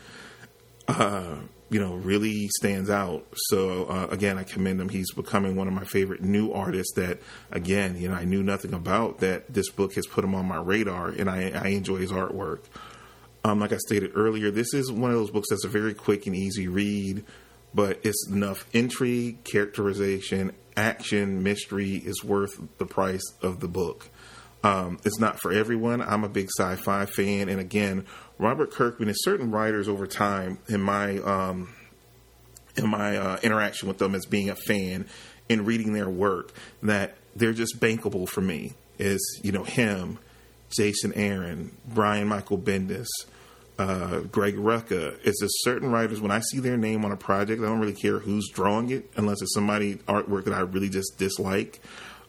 uh 0.88 1.36
you 1.70 1.80
know 1.80 1.94
really 1.96 2.48
stands 2.58 2.90
out. 2.90 3.28
So 3.50 3.86
uh, 3.86 4.08
again 4.10 4.38
i 4.38 4.44
commend 4.44 4.82
him. 4.82 4.90
He's 4.90 5.12
becoming 5.12 5.56
one 5.56 5.68
of 5.68 5.74
my 5.74 5.84
favorite 5.84 6.22
new 6.22 6.52
artists 6.52 6.94
that 6.96 7.20
again 7.52 7.96
you 7.98 8.10
know 8.10 8.16
i 8.16 8.26
knew 8.26 8.42
nothing 8.42 8.74
about 8.74 9.20
that 9.20 9.54
this 9.54 9.70
book 9.70 9.94
has 9.94 10.08
put 10.08 10.24
him 10.24 10.34
on 10.34 10.48
my 10.48 10.58
radar 10.58 11.10
and 11.10 11.30
i, 11.30 11.52
I 11.52 11.68
enjoy 11.70 11.98
his 11.98 12.12
artwork 12.12 12.60
um, 13.44 13.60
like 13.60 13.72
I 13.72 13.78
stated 13.78 14.12
earlier, 14.16 14.52
this 14.52 14.74
is 14.74 14.92
one 14.92 15.12
of 15.12 15.18
those 15.18 15.32
books 15.32 15.50
that's 15.50 15.66
a 15.66 15.70
very 15.70 15.94
quick 15.94 16.28
and 16.28 16.36
easy 16.36 16.68
read, 16.68 17.24
but 17.74 18.00
it's 18.04 18.28
enough 18.28 18.66
intrigue, 18.74 19.44
characterization, 19.44 20.52
action, 20.76 21.44
mystery 21.44 21.96
is 21.96 22.24
worth 22.24 22.62
the 22.78 22.86
price 22.86 23.34
of 23.42 23.60
the 23.60 23.68
book. 23.68 24.10
Um, 24.64 25.00
it's 25.06 25.20
not 25.20 25.40
for 25.40 25.54
everyone. 25.54 26.02
I'm 26.02 26.24
a 26.24 26.30
big 26.30 26.50
sci-fi 26.58 27.06
fan, 27.06 27.48
and 27.48 27.62
again, 27.62 28.06
Robert 28.38 28.72
Kirkman 28.72 29.08
and 29.08 29.18
certain 29.18 29.52
writers 29.52 29.88
over 29.88 30.06
time 30.06 30.60
in 30.68 30.82
my 30.82 31.20
um, 31.20 31.74
in 32.76 32.90
my 32.90 33.18
uh, 33.18 33.40
interaction 33.42 33.88
with 33.88 34.00
them 34.00 34.16
as 34.16 34.26
being 34.26 34.50
a 34.50 34.56
fan 34.56 35.08
in 35.48 35.66
reading 35.66 35.94
their 35.94 36.10
work 36.10 36.52
that 36.84 37.16
they're 37.36 37.54
just 37.54 37.80
bankable 37.80 38.28
for 38.28 38.42
me. 38.42 38.74
Is 38.98 39.40
you 39.44 39.54
know 39.54 39.64
him, 39.64 40.20
Jason 40.70 41.14
Aaron, 41.14 41.76
Brian 41.88 42.28
Michael 42.28 42.58
Bendis, 42.58 43.08
uh, 43.80 44.20
Greg 44.20 44.56
Rucka. 44.56 45.18
It's 45.24 45.40
just 45.40 45.64
certain 45.64 45.92
writers. 45.92 46.22
When 46.22 46.32
I 46.32 46.42
see 46.42 46.60
their 46.60 46.78
name 46.78 47.06
on 47.06 47.12
a 47.12 47.18
project, 47.18 47.62
I 47.62 47.66
don't 47.66 47.80
really 47.80 47.94
care 47.94 48.20
who's 48.20 48.50
drawing 48.50 48.90
it, 48.90 49.10
unless 49.16 49.42
it's 49.42 49.54
somebody 49.54 49.96
artwork 50.08 50.46
that 50.46 50.54
I 50.54 50.60
really 50.62 50.90
just 50.90 51.18
dislike. 51.18 51.82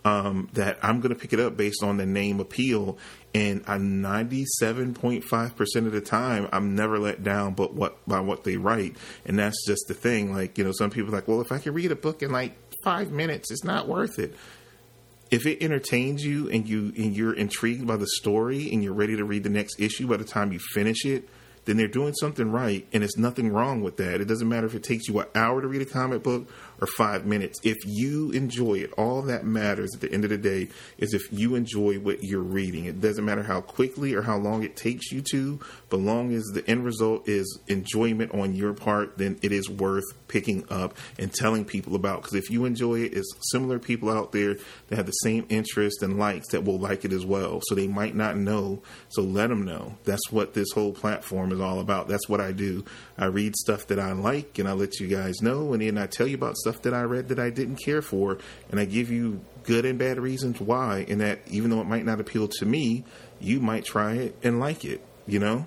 Um, 0.02 0.48
that 0.54 0.78
I'm 0.82 1.00
going 1.00 1.12
to 1.14 1.20
pick 1.20 1.34
it 1.34 1.40
up 1.40 1.58
based 1.58 1.82
on 1.82 1.98
the 1.98 2.06
name 2.06 2.40
appeal, 2.40 2.96
and 3.34 3.62
I'm 3.66 4.02
97.5 4.02 5.56
percent 5.56 5.86
of 5.86 5.92
the 5.92 6.00
time 6.00 6.48
I'm 6.52 6.74
never 6.74 6.98
let 6.98 7.22
down, 7.22 7.52
but 7.52 7.74
what 7.74 7.98
by 8.08 8.20
what 8.20 8.44
they 8.44 8.56
write, 8.56 8.96
and 9.26 9.38
that's 9.38 9.62
just 9.66 9.88
the 9.88 9.94
thing. 9.94 10.32
Like 10.32 10.56
you 10.56 10.64
know, 10.64 10.72
some 10.72 10.88
people 10.88 11.12
like, 11.12 11.28
well, 11.28 11.42
if 11.42 11.52
I 11.52 11.58
can 11.58 11.74
read 11.74 11.92
a 11.92 11.96
book 11.96 12.22
in 12.22 12.32
like 12.32 12.56
five 12.82 13.10
minutes, 13.10 13.50
it's 13.50 13.62
not 13.62 13.88
worth 13.88 14.18
it 14.18 14.34
if 15.30 15.46
it 15.46 15.62
entertains 15.62 16.24
you 16.24 16.48
and 16.50 16.68
you 16.68 16.92
and 16.96 17.16
you're 17.16 17.34
intrigued 17.34 17.86
by 17.86 17.96
the 17.96 18.06
story 18.06 18.70
and 18.72 18.82
you're 18.82 18.92
ready 18.92 19.16
to 19.16 19.24
read 19.24 19.44
the 19.44 19.50
next 19.50 19.80
issue 19.80 20.06
by 20.08 20.16
the 20.16 20.24
time 20.24 20.52
you 20.52 20.58
finish 20.58 21.04
it, 21.04 21.28
then 21.66 21.76
they're 21.76 21.88
doing 21.88 22.14
something 22.14 22.50
right 22.50 22.86
and 22.92 23.04
it's 23.04 23.16
nothing 23.16 23.52
wrong 23.52 23.82
with 23.82 23.96
that. 23.98 24.20
It 24.20 24.26
doesn't 24.26 24.48
matter 24.48 24.66
if 24.66 24.74
it 24.74 24.82
takes 24.82 25.08
you 25.08 25.20
an 25.20 25.26
hour 25.34 25.60
to 25.60 25.68
read 25.68 25.82
a 25.82 25.86
comic 25.86 26.22
book 26.22 26.48
or 26.80 26.86
five 26.86 27.26
minutes. 27.26 27.58
If 27.62 27.76
you 27.84 28.30
enjoy 28.30 28.74
it, 28.74 28.92
all 28.96 29.22
that 29.22 29.44
matters 29.44 29.90
at 29.94 30.00
the 30.00 30.12
end 30.12 30.24
of 30.24 30.30
the 30.30 30.38
day 30.38 30.68
is 30.98 31.12
if 31.12 31.32
you 31.32 31.54
enjoy 31.54 31.98
what 31.98 32.24
you're 32.24 32.40
reading. 32.40 32.86
It 32.86 33.00
doesn't 33.00 33.24
matter 33.24 33.42
how 33.42 33.60
quickly 33.60 34.14
or 34.14 34.22
how 34.22 34.38
long 34.38 34.62
it 34.62 34.76
takes 34.76 35.12
you 35.12 35.22
to, 35.30 35.60
but 35.88 35.98
long 35.98 36.32
as 36.32 36.44
the 36.54 36.68
end 36.68 36.84
result 36.84 37.28
is 37.28 37.58
enjoyment 37.68 38.32
on 38.34 38.54
your 38.54 38.72
part, 38.72 39.18
then 39.18 39.38
it 39.42 39.52
is 39.52 39.68
worth 39.68 40.04
picking 40.28 40.64
up 40.70 40.96
and 41.18 41.32
telling 41.32 41.64
people 41.64 41.94
about. 41.94 42.22
Because 42.22 42.34
if 42.34 42.50
you 42.50 42.64
enjoy 42.64 43.00
it, 43.00 43.14
it's 43.14 43.32
similar 43.50 43.78
people 43.78 44.10
out 44.10 44.32
there 44.32 44.56
that 44.88 44.96
have 44.96 45.06
the 45.06 45.12
same 45.12 45.46
interest 45.48 46.02
and 46.02 46.18
likes 46.18 46.48
that 46.48 46.64
will 46.64 46.78
like 46.78 47.04
it 47.04 47.12
as 47.12 47.26
well. 47.26 47.60
So 47.64 47.74
they 47.74 47.86
might 47.86 48.14
not 48.14 48.36
know. 48.36 48.82
So 49.10 49.22
let 49.22 49.48
them 49.48 49.64
know. 49.64 49.96
That's 50.04 50.30
what 50.30 50.54
this 50.54 50.68
whole 50.72 50.92
platform 50.92 51.52
is 51.52 51.60
all 51.60 51.80
about. 51.80 52.08
That's 52.08 52.28
what 52.28 52.40
I 52.40 52.52
do. 52.52 52.84
I 53.18 53.26
read 53.26 53.54
stuff 53.56 53.86
that 53.88 53.98
I 53.98 54.12
like 54.12 54.58
and 54.58 54.68
I 54.68 54.72
let 54.72 54.98
you 55.00 55.08
guys 55.08 55.42
know, 55.42 55.72
and 55.72 55.82
then 55.82 55.98
I 55.98 56.06
tell 56.06 56.26
you 56.26 56.36
about 56.36 56.56
stuff 56.56 56.69
stuff 56.70 56.82
that 56.82 56.94
I 56.94 57.02
read 57.02 57.28
that 57.28 57.38
I 57.38 57.50
didn't 57.50 57.76
care 57.76 58.02
for, 58.02 58.38
and 58.70 58.78
I 58.78 58.84
give 58.84 59.10
you 59.10 59.40
good 59.64 59.84
and 59.84 59.98
bad 59.98 60.18
reasons 60.18 60.60
why, 60.60 61.04
and 61.08 61.20
that 61.20 61.40
even 61.48 61.70
though 61.70 61.80
it 61.80 61.86
might 61.86 62.04
not 62.04 62.20
appeal 62.20 62.48
to 62.48 62.66
me, 62.66 63.04
you 63.40 63.60
might 63.60 63.84
try 63.84 64.14
it 64.14 64.36
and 64.42 64.60
like 64.60 64.84
it, 64.84 65.02
you 65.26 65.38
know? 65.38 65.66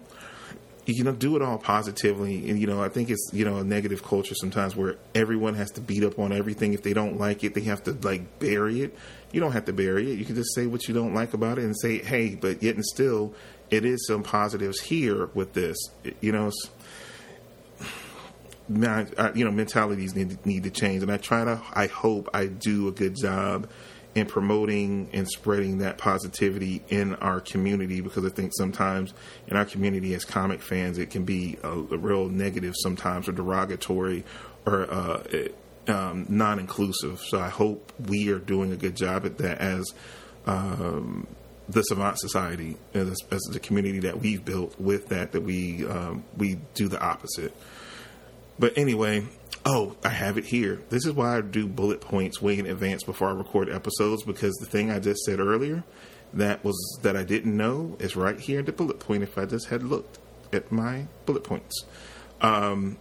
you 0.85 1.03
know, 1.03 1.13
do 1.13 1.35
it 1.35 1.41
all 1.41 1.57
positively. 1.57 2.49
And, 2.49 2.59
you 2.59 2.67
know, 2.67 2.83
I 2.83 2.89
think 2.89 3.09
it's, 3.09 3.29
you 3.31 3.45
know, 3.45 3.57
a 3.57 3.63
negative 3.63 4.03
culture 4.03 4.35
sometimes 4.35 4.75
where 4.75 4.97
everyone 5.15 5.55
has 5.55 5.71
to 5.71 5.81
beat 5.81 6.03
up 6.03 6.19
on 6.19 6.33
everything. 6.33 6.73
If 6.73 6.83
they 6.83 6.93
don't 6.93 7.17
like 7.17 7.43
it, 7.43 7.53
they 7.53 7.61
have 7.61 7.83
to, 7.83 7.93
like, 7.93 8.39
bury 8.39 8.81
it. 8.81 8.93
You 9.31 9.39
don't 9.39 9.53
have 9.53 9.65
to 9.65 9.73
bury 9.73 10.11
it. 10.11 10.19
You 10.19 10.25
can 10.25 10.35
just 10.35 10.53
say 10.53 10.67
what 10.67 10.87
you 10.87 10.93
don't 10.93 11.13
like 11.13 11.33
about 11.33 11.57
it 11.57 11.63
and 11.63 11.77
say, 11.79 11.99
hey, 11.99 12.35
but 12.35 12.61
yet 12.61 12.75
and 12.75 12.83
still, 12.83 13.33
it 13.71 13.85
is 13.85 14.05
some 14.07 14.23
positives 14.23 14.81
here 14.81 15.29
with 15.33 15.53
this. 15.53 15.77
You 16.19 16.33
know, 16.33 16.51
you 18.69 19.45
know, 19.45 19.51
mentalities 19.51 20.15
need, 20.15 20.45
need 20.45 20.63
to 20.63 20.69
change. 20.69 21.03
And 21.03 21.11
I 21.11 21.17
try 21.17 21.43
to, 21.43 21.61
I 21.73 21.87
hope 21.87 22.29
I 22.33 22.47
do 22.47 22.87
a 22.87 22.91
good 22.91 23.15
job 23.15 23.69
in 24.15 24.27
promoting 24.27 25.09
and 25.11 25.27
spreading 25.27 25.79
that 25.79 25.97
positivity 25.97 26.83
in 26.89 27.15
our 27.15 27.39
community 27.39 27.99
because 27.99 28.23
I 28.23 28.29
think 28.29 28.51
sometimes 28.55 29.13
in 29.47 29.57
our 29.57 29.65
community 29.65 30.13
as 30.13 30.23
comic 30.23 30.61
fans 30.61 30.99
it 30.99 31.09
can 31.09 31.23
be 31.25 31.57
a, 31.63 31.71
a 31.71 31.97
real 31.97 32.29
negative 32.29 32.75
sometimes 32.77 33.27
or 33.27 33.31
derogatory 33.31 34.23
or 34.67 34.89
uh, 34.91 35.23
um, 35.87 36.25
non-inclusive. 36.29 37.19
So 37.21 37.39
I 37.39 37.49
hope 37.49 37.91
we 38.07 38.29
are 38.29 38.39
doing 38.39 38.71
a 38.71 38.75
good 38.75 38.95
job 38.95 39.25
at 39.25 39.39
that 39.39 39.57
as 39.57 39.93
um, 40.45 41.27
the 41.67 41.81
Savant 41.81 42.19
Society 42.19 42.77
as, 42.93 43.17
as, 43.31 43.41
the 43.51 43.59
community 43.59 43.99
that 43.99 44.19
we've 44.19 44.43
built 44.43 44.79
with 44.79 45.09
that 45.09 45.31
that 45.31 45.41
we 45.41 45.85
um, 45.87 46.23
we 46.37 46.59
do 46.73 46.87
the 46.87 47.01
opposite. 47.01 47.55
But 48.59 48.77
anyway, 48.77 49.25
Oh, 49.65 49.95
I 50.03 50.09
have 50.09 50.37
it 50.37 50.45
here. 50.45 50.81
This 50.89 51.05
is 51.05 51.13
why 51.13 51.37
I 51.37 51.41
do 51.41 51.67
bullet 51.67 52.01
points 52.01 52.41
way 52.41 52.59
in 52.59 52.65
advance 52.65 53.03
before 53.03 53.29
I 53.29 53.31
record 53.31 53.69
episodes 53.69 54.23
because 54.23 54.53
the 54.55 54.65
thing 54.65 54.91
I 54.91 54.99
just 54.99 55.21
said 55.23 55.39
earlier 55.39 55.85
that 56.33 56.63
was 56.65 56.75
that 57.03 57.15
I 57.15 57.23
didn't 57.23 57.55
know 57.55 57.95
is 57.99 58.15
right 58.15 58.37
here 58.37 58.59
in 58.59 58.65
the 58.65 58.73
bullet 58.73 58.99
point 58.99 59.23
if 59.23 59.37
I 59.37 59.45
just 59.45 59.67
had 59.67 59.83
looked 59.83 60.19
at 60.51 60.71
my 60.71 61.07
bullet 61.25 61.45
points. 61.45 61.85
Um, 62.41 62.97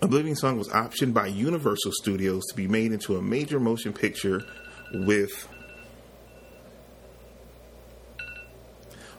Oblivion 0.00 0.36
Song 0.36 0.56
was 0.56 0.68
optioned 0.68 1.14
by 1.14 1.26
Universal 1.26 1.92
Studios 1.94 2.44
to 2.50 2.54
be 2.54 2.68
made 2.68 2.92
into 2.92 3.16
a 3.16 3.22
major 3.22 3.58
motion 3.58 3.92
picture 3.92 4.44
with 4.92 5.48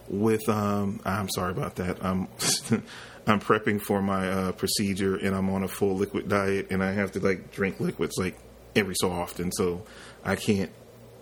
with 0.07 0.47
um 0.47 1.01
I'm 1.03 1.27
sorry 1.29 1.51
about 1.51 1.75
that. 1.75 2.05
Um 2.05 2.29
I'm 3.27 3.39
prepping 3.39 3.81
for 3.81 4.01
my 4.01 4.29
uh, 4.29 4.51
procedure 4.51 5.15
and 5.15 5.35
I'm 5.35 5.49
on 5.49 5.63
a 5.63 5.67
full 5.67 5.95
liquid 5.95 6.29
diet 6.29 6.67
and 6.69 6.83
I 6.83 6.91
have 6.91 7.11
to 7.13 7.19
like 7.19 7.51
drink 7.51 7.79
liquids 7.79 8.15
like 8.17 8.37
every 8.75 8.95
so 8.95 9.11
often, 9.11 9.51
so 9.51 9.83
I 10.23 10.35
can't 10.35 10.71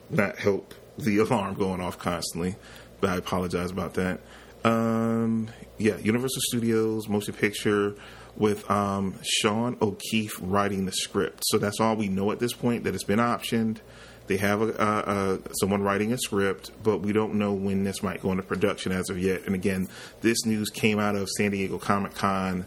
not 0.09 0.37
help 0.37 0.73
the 0.97 1.17
alarm 1.19 1.55
going 1.55 1.81
off 1.81 1.97
constantly. 1.97 2.55
But 2.99 3.09
I 3.11 3.17
apologize 3.17 3.71
about 3.71 3.95
that. 3.95 4.21
Um, 4.63 5.49
yeah, 5.77 5.97
Universal 5.97 6.41
Studios 6.47 7.09
motion 7.09 7.33
picture 7.33 7.95
with 8.37 8.69
um, 8.71 9.15
Sean 9.21 9.77
O'Keefe 9.81 10.37
writing 10.41 10.85
the 10.85 10.91
script. 10.91 11.43
So 11.47 11.57
that's 11.57 11.79
all 11.79 11.95
we 11.95 12.07
know 12.07 12.31
at 12.31 12.39
this 12.39 12.53
point. 12.53 12.85
That 12.85 12.95
it's 12.95 13.03
been 13.03 13.19
optioned. 13.19 13.79
They 14.27 14.37
have 14.37 14.61
a, 14.61 14.69
a, 14.69 15.35
a, 15.35 15.39
someone 15.59 15.81
writing 15.81 16.13
a 16.13 16.17
script, 16.17 16.71
but 16.81 16.99
we 16.99 17.11
don't 17.11 17.35
know 17.35 17.53
when 17.53 17.83
this 17.83 18.01
might 18.01 18.21
go 18.21 18.31
into 18.31 18.43
production 18.43 18.91
as 18.91 19.09
of 19.09 19.19
yet. 19.19 19.43
And 19.45 19.55
again, 19.55 19.89
this 20.21 20.45
news 20.45 20.69
came 20.69 20.99
out 20.99 21.15
of 21.15 21.29
San 21.29 21.51
Diego 21.51 21.77
Comic 21.77 22.15
Con 22.15 22.65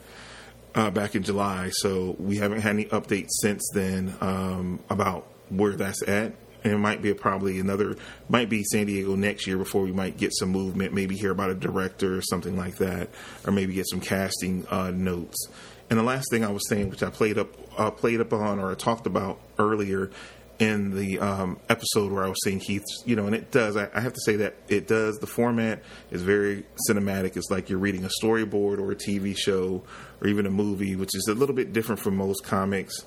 uh, 0.74 0.90
back 0.90 1.14
in 1.14 1.22
July, 1.22 1.70
so 1.72 2.14
we 2.18 2.36
haven't 2.36 2.60
had 2.60 2.74
any 2.74 2.84
updates 2.86 3.30
since 3.40 3.66
then 3.72 4.14
um, 4.20 4.80
about 4.90 5.26
where 5.48 5.72
that's 5.72 6.02
at. 6.06 6.34
And 6.62 6.74
it 6.74 6.78
might 6.78 7.00
be 7.00 7.14
probably 7.14 7.60
another, 7.60 7.96
might 8.28 8.48
be 8.48 8.64
San 8.64 8.86
Diego 8.86 9.14
next 9.14 9.46
year 9.46 9.56
before 9.56 9.82
we 9.82 9.92
might 9.92 10.16
get 10.16 10.34
some 10.34 10.50
movement. 10.50 10.92
Maybe 10.92 11.16
hear 11.16 11.30
about 11.30 11.50
a 11.50 11.54
director 11.54 12.16
or 12.16 12.22
something 12.22 12.56
like 12.56 12.76
that, 12.78 13.08
or 13.46 13.52
maybe 13.52 13.72
get 13.72 13.86
some 13.88 14.00
casting 14.00 14.66
uh, 14.68 14.90
notes. 14.90 15.48
And 15.88 15.98
the 15.98 16.02
last 16.02 16.26
thing 16.30 16.44
I 16.44 16.50
was 16.50 16.68
saying, 16.68 16.90
which 16.90 17.04
I 17.04 17.10
played 17.10 17.38
up, 17.38 17.48
uh, 17.78 17.92
played 17.92 18.20
up 18.20 18.32
on, 18.32 18.58
or 18.58 18.72
I 18.72 18.74
talked 18.74 19.06
about 19.06 19.38
earlier, 19.58 20.10
in 20.58 20.96
the 20.96 21.18
um, 21.18 21.58
episode 21.68 22.12
where 22.12 22.24
I 22.24 22.28
was 22.28 22.38
saying 22.42 22.60
Heath, 22.60 22.84
you 23.04 23.14
know, 23.14 23.26
and 23.26 23.34
it 23.34 23.50
does. 23.50 23.76
I, 23.76 23.88
I, 23.94 24.00
have 24.00 24.14
to 24.14 24.20
say 24.24 24.36
that 24.36 24.54
it 24.68 24.88
does. 24.88 25.18
The 25.18 25.26
format 25.26 25.82
is 26.10 26.22
very 26.22 26.64
cinematic. 26.88 27.36
It's 27.36 27.50
like 27.50 27.68
you're 27.68 27.78
reading 27.78 28.04
a 28.04 28.10
storyboard 28.22 28.78
or 28.78 28.90
a 28.90 28.96
TV 28.96 29.36
show 29.36 29.82
or 30.20 30.28
even 30.28 30.46
a 30.46 30.50
movie, 30.50 30.96
which 30.96 31.14
is 31.14 31.28
a 31.28 31.34
little 31.34 31.54
bit 31.54 31.72
different 31.72 32.00
from 32.00 32.16
most 32.16 32.42
comics. 32.42 33.04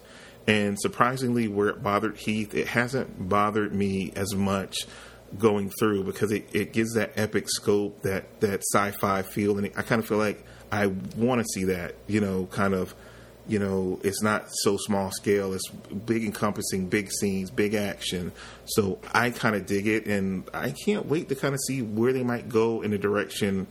And 0.48 0.80
surprisingly, 0.80 1.48
where 1.48 1.70
it 1.70 1.82
bothered 1.82 2.18
Heath, 2.18 2.54
it 2.54 2.68
hasn't 2.68 3.30
bothered 3.30 3.74
me 3.74 4.12
as 4.16 4.36
much 4.36 4.78
going 5.38 5.72
through 5.80 6.04
because 6.04 6.32
it, 6.32 6.48
it 6.54 6.74
gives 6.74 6.94
that 6.94 7.14
epic 7.16 7.46
scope, 7.48 8.02
that 8.04 8.40
that 8.42 8.62
sci-fi 8.74 9.22
feel, 9.24 9.58
and 9.58 9.68
I 9.76 9.82
kind 9.82 10.02
of 10.02 10.08
feel 10.08 10.18
like 10.18 10.44
I 10.72 10.88
want 10.88 11.42
to 11.42 11.46
see 11.54 11.66
that, 11.66 11.96
you 12.08 12.22
know, 12.22 12.48
kind 12.52 12.74
of 12.74 12.96
you 13.50 13.58
know, 13.58 14.00
it's 14.04 14.22
not 14.22 14.46
so 14.62 14.78
small 14.78 15.12
scale. 15.12 15.54
It's 15.54 15.68
big, 15.70 16.24
encompassing, 16.24 16.88
big 16.88 17.12
scenes, 17.12 17.50
big 17.50 17.74
action. 17.74 18.32
So 18.66 19.00
I 19.12 19.32
kind 19.32 19.56
of 19.56 19.66
dig 19.66 19.88
it, 19.88 20.06
and 20.06 20.48
I 20.54 20.72
can't 20.86 21.08
wait 21.08 21.30
to 21.30 21.36
kind 21.36 21.56
of 21.56 21.60
see 21.66 21.82
where 21.82 22.14
they 22.14 22.24
might 22.24 22.48
go 22.48 22.82
in 22.84 22.92
the 22.92 23.00
direction 23.00 23.66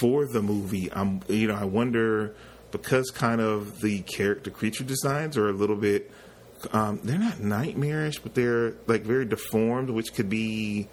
for 0.00 0.26
the 0.26 0.42
movie. 0.42 0.92
I'm, 0.92 1.22
you 1.28 1.46
know, 1.46 1.54
I 1.54 1.64
wonder 1.64 2.34
because 2.72 3.10
kind 3.10 3.40
of 3.40 3.80
the 3.80 4.00
character 4.00 4.50
creature 4.50 4.84
designs 4.84 5.36
are 5.36 5.48
a 5.48 5.52
little 5.52 5.76
bit. 5.76 6.10
Um, 6.72 6.98
they're 7.04 7.18
not 7.18 7.38
nightmarish, 7.38 8.18
but 8.18 8.34
they're 8.34 8.74
like 8.88 9.02
very 9.02 9.24
deformed, 9.24 9.90
which 9.90 10.12
could 10.12 10.28
be. 10.28 10.88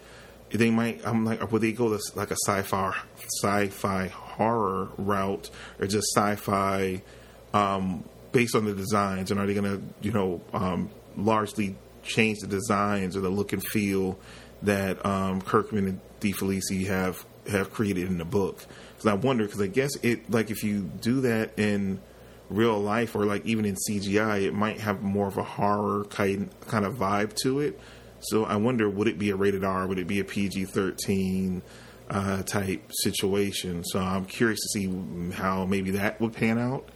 They 0.50 0.70
might. 0.70 1.04
I'm 1.04 1.24
like, 1.24 1.50
would 1.50 1.60
they 1.60 1.72
go 1.72 1.88
to 1.88 2.00
like 2.14 2.30
a 2.30 2.36
sci-fi, 2.46 2.94
sci-fi 3.42 4.06
horror 4.06 4.90
route, 4.96 5.50
or 5.80 5.88
just 5.88 6.06
sci-fi? 6.14 7.02
Um, 7.52 8.04
based 8.32 8.54
on 8.54 8.64
the 8.64 8.74
designs, 8.74 9.30
and 9.30 9.40
are 9.40 9.46
they 9.46 9.54
going 9.54 9.64
to, 9.64 9.82
you 10.02 10.12
know, 10.12 10.40
um, 10.52 10.90
largely 11.16 11.74
change 12.02 12.38
the 12.40 12.46
designs 12.46 13.16
or 13.16 13.20
the 13.20 13.30
look 13.30 13.52
and 13.52 13.64
feel 13.64 14.18
that 14.62 15.04
um, 15.04 15.40
Kirkman 15.40 15.86
and 15.86 16.00
DeFelici 16.20 16.86
have 16.86 17.24
have 17.48 17.72
created 17.72 18.08
in 18.08 18.18
the 18.18 18.24
book? 18.24 18.64
Because 18.90 19.06
I 19.06 19.14
wonder, 19.14 19.44
because 19.44 19.60
I 19.60 19.66
guess 19.68 19.96
it 20.02 20.30
like 20.30 20.50
if 20.50 20.64
you 20.64 20.82
do 20.82 21.22
that 21.22 21.58
in 21.58 22.00
real 22.48 22.78
life 22.78 23.16
or 23.16 23.24
like 23.24 23.44
even 23.46 23.64
in 23.64 23.76
CGI, 23.88 24.42
it 24.42 24.54
might 24.54 24.80
have 24.80 25.02
more 25.02 25.26
of 25.26 25.36
a 25.36 25.42
horror 25.42 26.04
kind 26.04 26.50
kind 26.68 26.84
of 26.84 26.94
vibe 26.94 27.34
to 27.42 27.60
it. 27.60 27.78
So 28.20 28.44
I 28.44 28.56
wonder, 28.56 28.88
would 28.88 29.08
it 29.08 29.18
be 29.18 29.30
a 29.30 29.36
rated 29.36 29.64
R? 29.64 29.86
Would 29.86 29.98
it 29.98 30.06
be 30.06 30.20
a 30.20 30.24
PG 30.24 30.66
thirteen? 30.66 31.62
Uh, 32.08 32.40
type 32.44 32.88
situation. 32.92 33.82
So 33.82 33.98
I'm 33.98 34.26
curious 34.26 34.60
to 34.60 34.68
see 34.68 35.32
how 35.32 35.64
maybe 35.64 35.90
that 35.90 36.20
would 36.20 36.34
pan 36.34 36.56
out. 36.56 36.88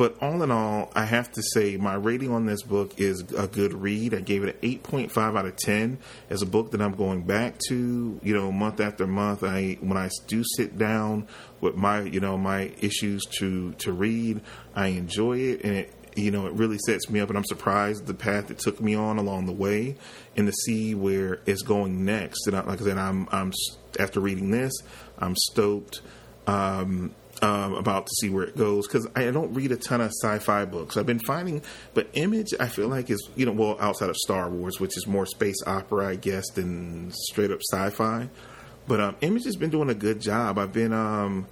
But 0.00 0.16
all 0.22 0.42
in 0.42 0.50
all, 0.50 0.90
I 0.94 1.04
have 1.04 1.30
to 1.32 1.42
say 1.42 1.76
my 1.76 1.92
rating 1.92 2.30
on 2.30 2.46
this 2.46 2.62
book 2.62 2.98
is 2.98 3.20
a 3.36 3.46
good 3.46 3.74
read. 3.74 4.14
I 4.14 4.20
gave 4.20 4.42
it 4.42 4.56
an 4.62 4.78
8.5 4.78 5.38
out 5.38 5.44
of 5.44 5.56
10 5.56 5.98
as 6.30 6.40
a 6.40 6.46
book 6.46 6.70
that 6.70 6.80
I'm 6.80 6.94
going 6.94 7.24
back 7.24 7.58
to, 7.68 8.18
you 8.22 8.34
know, 8.34 8.50
month 8.50 8.80
after 8.80 9.06
month. 9.06 9.44
I 9.44 9.76
when 9.82 9.98
I 9.98 10.08
do 10.26 10.42
sit 10.56 10.78
down 10.78 11.28
with 11.60 11.76
my, 11.76 12.00
you 12.00 12.18
know, 12.18 12.38
my 12.38 12.72
issues 12.80 13.26
to 13.40 13.72
to 13.72 13.92
read, 13.92 14.40
I 14.74 14.86
enjoy 14.86 15.36
it 15.36 15.64
and 15.64 15.76
it 15.76 15.94
you 16.16 16.30
know, 16.30 16.46
it 16.46 16.54
really 16.54 16.78
sets 16.78 17.10
me 17.10 17.20
up, 17.20 17.28
and 17.28 17.36
I'm 17.36 17.44
surprised 17.44 18.06
the 18.06 18.14
path 18.14 18.50
it 18.50 18.58
took 18.58 18.80
me 18.80 18.94
on 18.94 19.18
along 19.18 19.44
the 19.44 19.52
way, 19.52 19.96
and 20.34 20.46
to 20.46 20.52
see 20.64 20.94
where 20.94 21.40
it's 21.44 21.60
going 21.60 22.06
next. 22.06 22.46
And 22.46 22.56
I, 22.56 22.62
like 22.62 22.80
I 22.80 22.84
said, 22.84 22.96
I'm, 22.96 23.28
I'm 23.30 23.52
after 23.98 24.18
reading 24.18 24.50
this, 24.50 24.72
I'm 25.18 25.36
stoked. 25.36 26.00
Um, 26.46 27.14
um, 27.42 27.74
about 27.74 28.06
to 28.06 28.12
see 28.20 28.28
where 28.28 28.44
it 28.44 28.56
goes 28.56 28.86
because 28.86 29.06
I 29.14 29.30
don't 29.30 29.54
read 29.54 29.72
a 29.72 29.76
ton 29.76 30.00
of 30.00 30.12
sci-fi 30.22 30.64
books. 30.64 30.96
I've 30.96 31.06
been 31.06 31.20
finding, 31.20 31.62
but 31.94 32.08
Image 32.14 32.52
I 32.58 32.68
feel 32.68 32.88
like 32.88 33.10
is 33.10 33.28
you 33.36 33.46
know 33.46 33.52
well 33.52 33.76
outside 33.80 34.10
of 34.10 34.16
Star 34.16 34.50
Wars, 34.50 34.78
which 34.80 34.96
is 34.96 35.06
more 35.06 35.26
space 35.26 35.56
opera, 35.66 36.08
I 36.08 36.16
guess, 36.16 36.48
than 36.50 37.10
straight 37.12 37.50
up 37.50 37.60
sci-fi. 37.72 38.28
But 38.86 39.00
um, 39.00 39.16
Image 39.20 39.44
has 39.44 39.56
been 39.56 39.70
doing 39.70 39.90
a 39.90 39.94
good 39.94 40.20
job. 40.20 40.58
I've 40.58 40.72
been 40.72 40.92
um, 40.92 41.46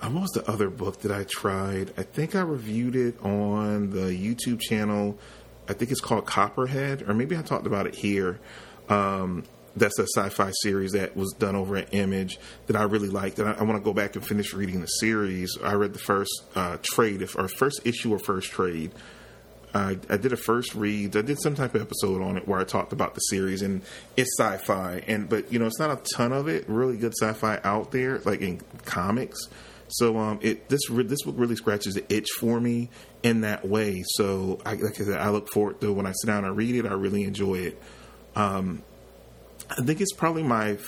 what 0.00 0.22
was 0.22 0.30
the 0.30 0.48
other 0.50 0.70
book 0.70 1.00
that 1.02 1.12
I 1.12 1.24
tried? 1.28 1.92
I 1.96 2.02
think 2.02 2.34
I 2.34 2.40
reviewed 2.40 2.96
it 2.96 3.22
on 3.22 3.90
the 3.90 4.10
YouTube 4.10 4.60
channel. 4.60 5.18
I 5.68 5.74
think 5.74 5.90
it's 5.90 6.00
called 6.00 6.26
Copperhead, 6.26 7.08
or 7.08 7.14
maybe 7.14 7.36
I 7.36 7.42
talked 7.42 7.66
about 7.66 7.86
it 7.86 7.94
here. 7.94 8.40
Um, 8.88 9.44
that's 9.76 9.98
a 9.98 10.06
sci-fi 10.06 10.50
series 10.62 10.92
that 10.92 11.16
was 11.16 11.32
done 11.38 11.54
over 11.54 11.76
at 11.76 11.94
Image 11.94 12.38
that 12.66 12.76
I 12.76 12.82
really 12.82 13.08
liked, 13.08 13.38
and 13.38 13.48
I, 13.48 13.52
I 13.52 13.62
want 13.62 13.78
to 13.78 13.84
go 13.84 13.92
back 13.92 14.16
and 14.16 14.26
finish 14.26 14.52
reading 14.52 14.80
the 14.80 14.86
series. 14.86 15.56
I 15.62 15.74
read 15.74 15.92
the 15.92 16.00
first 16.00 16.42
uh, 16.54 16.78
trade, 16.82 17.22
or 17.36 17.48
first 17.48 17.80
issue 17.84 18.12
or 18.12 18.18
first 18.18 18.50
trade. 18.50 18.92
I, 19.72 19.98
I 20.08 20.16
did 20.16 20.32
a 20.32 20.36
first 20.36 20.74
read. 20.74 21.16
I 21.16 21.22
did 21.22 21.40
some 21.40 21.54
type 21.54 21.74
of 21.74 21.82
episode 21.82 22.22
on 22.22 22.36
it 22.36 22.48
where 22.48 22.58
I 22.58 22.64
talked 22.64 22.92
about 22.92 23.14
the 23.14 23.20
series, 23.20 23.62
and 23.62 23.82
it's 24.16 24.36
sci-fi, 24.38 25.04
and 25.06 25.28
but 25.28 25.52
you 25.52 25.58
know 25.58 25.66
it's 25.66 25.78
not 25.78 25.90
a 25.90 26.02
ton 26.16 26.32
of 26.32 26.48
it. 26.48 26.68
Really 26.68 26.96
good 26.96 27.14
sci-fi 27.20 27.60
out 27.62 27.92
there, 27.92 28.18
like 28.20 28.40
in 28.40 28.60
comics. 28.84 29.48
So 29.92 30.18
um, 30.18 30.38
it 30.42 30.68
this 30.68 30.80
this 30.88 31.22
book 31.22 31.34
really 31.38 31.56
scratches 31.56 31.94
the 31.94 32.12
itch 32.12 32.28
for 32.38 32.60
me 32.60 32.90
in 33.22 33.42
that 33.42 33.66
way. 33.66 34.02
So 34.06 34.60
I, 34.64 34.74
like 34.74 35.00
I 35.00 35.04
said, 35.04 35.20
I 35.20 35.30
look 35.30 35.48
forward 35.48 35.80
to 35.80 35.92
when 35.92 36.06
I 36.06 36.12
sit 36.12 36.26
down 36.26 36.44
and 36.44 36.56
read 36.56 36.74
it. 36.74 36.86
I 36.86 36.94
really 36.94 37.24
enjoy 37.24 37.54
it. 37.56 37.82
Um, 38.36 38.82
I 39.78 39.82
think 39.82 40.00
it's 40.00 40.12
probably 40.12 40.42
my 40.42 40.78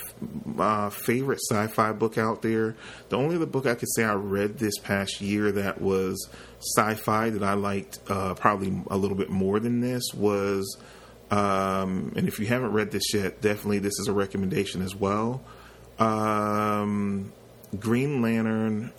uh, 0.59 0.90
favorite 0.90 1.38
sci-fi 1.49 1.92
book 1.92 2.18
out 2.18 2.42
there. 2.42 2.75
The 3.11 3.16
only 3.16 3.37
other 3.37 3.47
book 3.47 3.64
I 3.64 3.77
could 3.77 3.88
say 3.95 4.03
I 4.03 4.14
read 4.14 4.59
this 4.59 4.77
past 4.79 5.21
year 5.21 5.53
that 5.53 5.81
was 5.81 6.29
sci-fi 6.59 7.31
that 7.31 7.45
I 7.45 7.55
liked 7.55 8.01
uh, 8.09 8.35
probably 8.35 8.83
a 8.90 8.97
little 8.97 9.16
bit 9.16 9.31
more 9.31 9.61
than 9.61 9.81
this 9.81 10.03
was, 10.12 10.79
um, 11.31 12.12
and 12.16 12.27
if 12.27 12.40
you 12.40 12.47
haven't 12.47 12.73
read 12.73 12.90
this 12.90 13.14
yet, 13.14 13.40
definitely 13.40 13.79
this 13.79 13.99
is 14.01 14.09
a 14.09 14.12
recommendation 14.12 14.83
as 14.83 14.97
well. 14.97 15.42
Um, 15.99 17.33
Green 17.79 18.21
Lantern, 18.21 18.92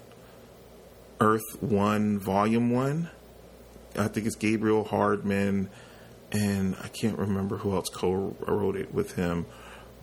Earth 1.20 1.62
One, 1.62 2.20
Volume 2.20 2.72
One. 2.72 3.10
I 3.98 4.08
think 4.08 4.28
it's 4.28 4.36
Gabriel 4.38 4.86
Hardman, 4.86 5.70
and 6.32 6.76
I 6.82 6.88
can't 6.88 7.20
remember 7.20 7.58
who 7.58 7.76
else 7.76 7.90
co-wrote 7.90 8.78
it 8.78 8.94
with 8.94 9.16
him 9.16 9.46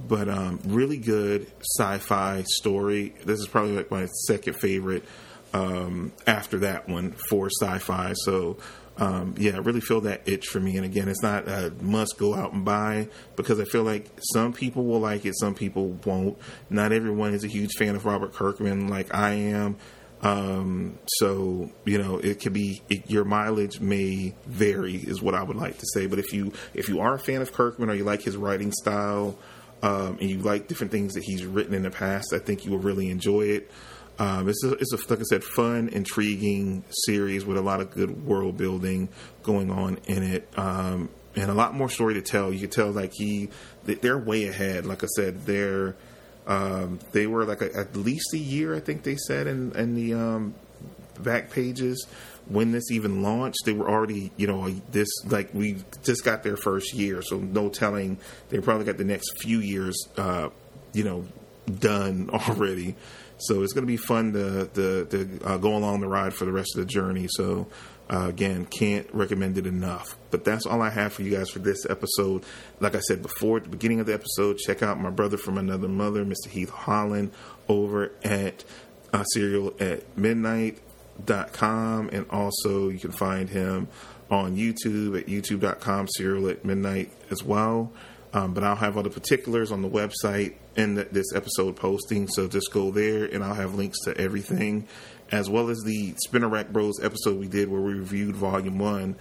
but 0.08 0.28
um, 0.28 0.60
really 0.64 0.98
good 0.98 1.46
sci-fi 1.60 2.42
story. 2.46 3.14
This 3.24 3.40
is 3.40 3.48
probably 3.48 3.72
like 3.72 3.90
my 3.90 4.06
second 4.26 4.54
favorite 4.54 5.04
um, 5.52 6.12
after 6.26 6.60
that 6.60 6.88
one 6.88 7.12
for 7.28 7.48
sci-fi. 7.50 8.12
So 8.14 8.58
um, 9.00 9.34
yeah, 9.38 9.52
I 9.54 9.58
really 9.58 9.80
feel 9.80 10.02
that 10.02 10.28
itch 10.28 10.46
for 10.48 10.60
me. 10.60 10.76
And 10.76 10.84
again, 10.84 11.08
it's 11.08 11.22
not 11.22 11.48
a 11.48 11.72
must 11.80 12.18
go 12.18 12.34
out 12.34 12.52
and 12.52 12.64
buy 12.64 13.08
because 13.34 13.58
I 13.58 13.64
feel 13.64 13.82
like 13.82 14.10
some 14.34 14.52
people 14.52 14.84
will 14.84 15.00
like 15.00 15.24
it, 15.24 15.38
some 15.38 15.54
people 15.54 15.88
won't. 16.04 16.38
Not 16.68 16.92
everyone 16.92 17.32
is 17.32 17.42
a 17.42 17.48
huge 17.48 17.72
fan 17.78 17.96
of 17.96 18.04
Robert 18.04 18.34
Kirkman 18.34 18.88
like 18.88 19.14
I 19.14 19.32
am. 19.32 19.78
Um, 20.22 20.98
so 21.06 21.70
you 21.86 21.96
know, 21.96 22.18
it 22.18 22.40
could 22.40 22.52
be 22.52 22.82
it, 22.90 23.10
your 23.10 23.24
mileage 23.24 23.80
may 23.80 24.34
vary, 24.46 24.96
is 24.96 25.22
what 25.22 25.34
I 25.34 25.42
would 25.42 25.56
like 25.56 25.78
to 25.78 25.86
say. 25.94 26.06
But 26.06 26.18
if 26.18 26.34
you 26.34 26.52
if 26.74 26.90
you 26.90 27.00
are 27.00 27.14
a 27.14 27.18
fan 27.18 27.40
of 27.40 27.54
Kirkman 27.54 27.88
or 27.88 27.94
you 27.94 28.04
like 28.04 28.20
his 28.20 28.36
writing 28.36 28.70
style, 28.70 29.38
um, 29.82 30.18
and 30.20 30.28
you 30.30 30.38
like 30.38 30.68
different 30.68 30.92
things 30.92 31.14
that 31.14 31.24
he's 31.24 31.44
written 31.44 31.74
in 31.74 31.82
the 31.82 31.90
past, 31.90 32.32
I 32.32 32.38
think 32.38 32.64
you 32.64 32.70
will 32.70 32.78
really 32.78 33.10
enjoy 33.10 33.42
it. 33.42 33.70
Um, 34.18 34.48
it's 34.48 34.62
a, 34.62 34.72
it's 34.72 34.92
a, 34.92 34.96
like 35.08 35.20
I 35.20 35.22
said, 35.22 35.42
fun, 35.42 35.88
intriguing 35.88 36.84
series 36.90 37.46
with 37.46 37.56
a 37.56 37.62
lot 37.62 37.80
of 37.80 37.90
good 37.90 38.26
world 38.26 38.58
building 38.58 39.08
going 39.42 39.70
on 39.70 39.98
in 40.06 40.22
it, 40.22 40.48
um, 40.58 41.08
and 41.34 41.50
a 41.50 41.54
lot 41.54 41.74
more 41.74 41.88
story 41.88 42.14
to 42.14 42.22
tell. 42.22 42.52
You 42.52 42.60
can 42.60 42.70
tell 42.70 42.90
like 42.90 43.12
he, 43.14 43.48
they're 43.84 44.18
way 44.18 44.46
ahead. 44.46 44.84
Like 44.84 45.02
I 45.02 45.06
said, 45.06 45.46
they're 45.46 45.96
um, 46.46 46.98
they 47.12 47.26
were 47.26 47.44
like 47.44 47.62
a, 47.62 47.74
at 47.74 47.96
least 47.96 48.34
a 48.34 48.38
year, 48.38 48.74
I 48.74 48.80
think 48.80 49.04
they 49.04 49.16
said 49.16 49.46
in 49.46 49.72
in 49.72 49.94
the 49.94 50.14
um, 50.14 50.54
back 51.18 51.50
pages 51.50 52.06
when 52.50 52.72
this 52.72 52.90
even 52.90 53.22
launched, 53.22 53.58
they 53.64 53.72
were 53.72 53.88
already, 53.88 54.32
you 54.36 54.46
know, 54.46 54.68
this 54.90 55.08
like 55.26 55.54
we 55.54 55.76
just 56.02 56.24
got 56.24 56.42
their 56.42 56.56
first 56.56 56.92
year, 56.92 57.22
so 57.22 57.38
no 57.38 57.68
telling 57.68 58.18
they 58.48 58.58
probably 58.58 58.84
got 58.84 58.98
the 58.98 59.04
next 59.04 59.40
few 59.40 59.60
years, 59.60 59.96
uh, 60.16 60.50
you 60.92 61.04
know, 61.04 61.24
done 61.78 62.28
already. 62.32 62.96
So 63.38 63.62
it's 63.62 63.72
going 63.72 63.86
to 63.86 63.90
be 63.90 63.96
fun 63.96 64.32
to 64.32 64.66
to, 64.66 65.04
to 65.06 65.40
uh, 65.44 65.56
go 65.58 65.76
along 65.76 66.00
the 66.00 66.08
ride 66.08 66.34
for 66.34 66.44
the 66.44 66.52
rest 66.52 66.76
of 66.76 66.80
the 66.80 66.92
journey. 66.92 67.28
So 67.30 67.68
uh, 68.12 68.26
again, 68.28 68.66
can't 68.66 69.06
recommend 69.14 69.56
it 69.56 69.66
enough. 69.66 70.18
But 70.32 70.44
that's 70.44 70.66
all 70.66 70.82
I 70.82 70.90
have 70.90 71.12
for 71.12 71.22
you 71.22 71.30
guys 71.30 71.50
for 71.50 71.60
this 71.60 71.86
episode. 71.88 72.42
Like 72.80 72.96
I 72.96 73.00
said 73.00 73.22
before 73.22 73.58
at 73.58 73.64
the 73.64 73.70
beginning 73.70 74.00
of 74.00 74.06
the 74.06 74.14
episode, 74.14 74.58
check 74.58 74.82
out 74.82 75.00
my 75.00 75.10
brother 75.10 75.36
from 75.36 75.56
another 75.56 75.88
mother, 75.88 76.24
Mr. 76.24 76.48
Heath 76.48 76.70
Holland, 76.70 77.30
over 77.68 78.10
at 78.24 78.64
uh, 79.12 79.22
Cereal 79.22 79.72
at 79.78 80.18
Midnight 80.18 80.78
com, 81.26 82.08
and 82.12 82.26
also 82.30 82.88
you 82.88 82.98
can 82.98 83.12
find 83.12 83.48
him 83.48 83.88
on 84.30 84.56
YouTube 84.56 85.18
at 85.18 85.26
youtube.com, 85.26 86.08
cereal 86.08 86.48
at 86.48 86.64
midnight 86.64 87.10
as 87.30 87.42
well. 87.42 87.92
Um, 88.32 88.54
but 88.54 88.62
I'll 88.62 88.76
have 88.76 88.96
all 88.96 89.02
the 89.02 89.10
particulars 89.10 89.72
on 89.72 89.82
the 89.82 89.88
website 89.88 90.54
in 90.76 90.94
the, 90.94 91.04
this 91.04 91.34
episode 91.34 91.76
posting, 91.76 92.28
so 92.28 92.46
just 92.46 92.72
go 92.72 92.90
there 92.90 93.24
and 93.24 93.42
I'll 93.42 93.54
have 93.54 93.74
links 93.74 93.98
to 94.04 94.16
everything, 94.16 94.86
as 95.32 95.50
well 95.50 95.68
as 95.68 95.78
the 95.84 96.14
Spinner 96.24 96.48
Rack 96.48 96.68
Bros 96.68 97.02
episode 97.02 97.40
we 97.40 97.48
did 97.48 97.68
where 97.68 97.80
we 97.80 97.94
reviewed 97.94 98.36
Volume 98.36 98.78
One 98.78 99.16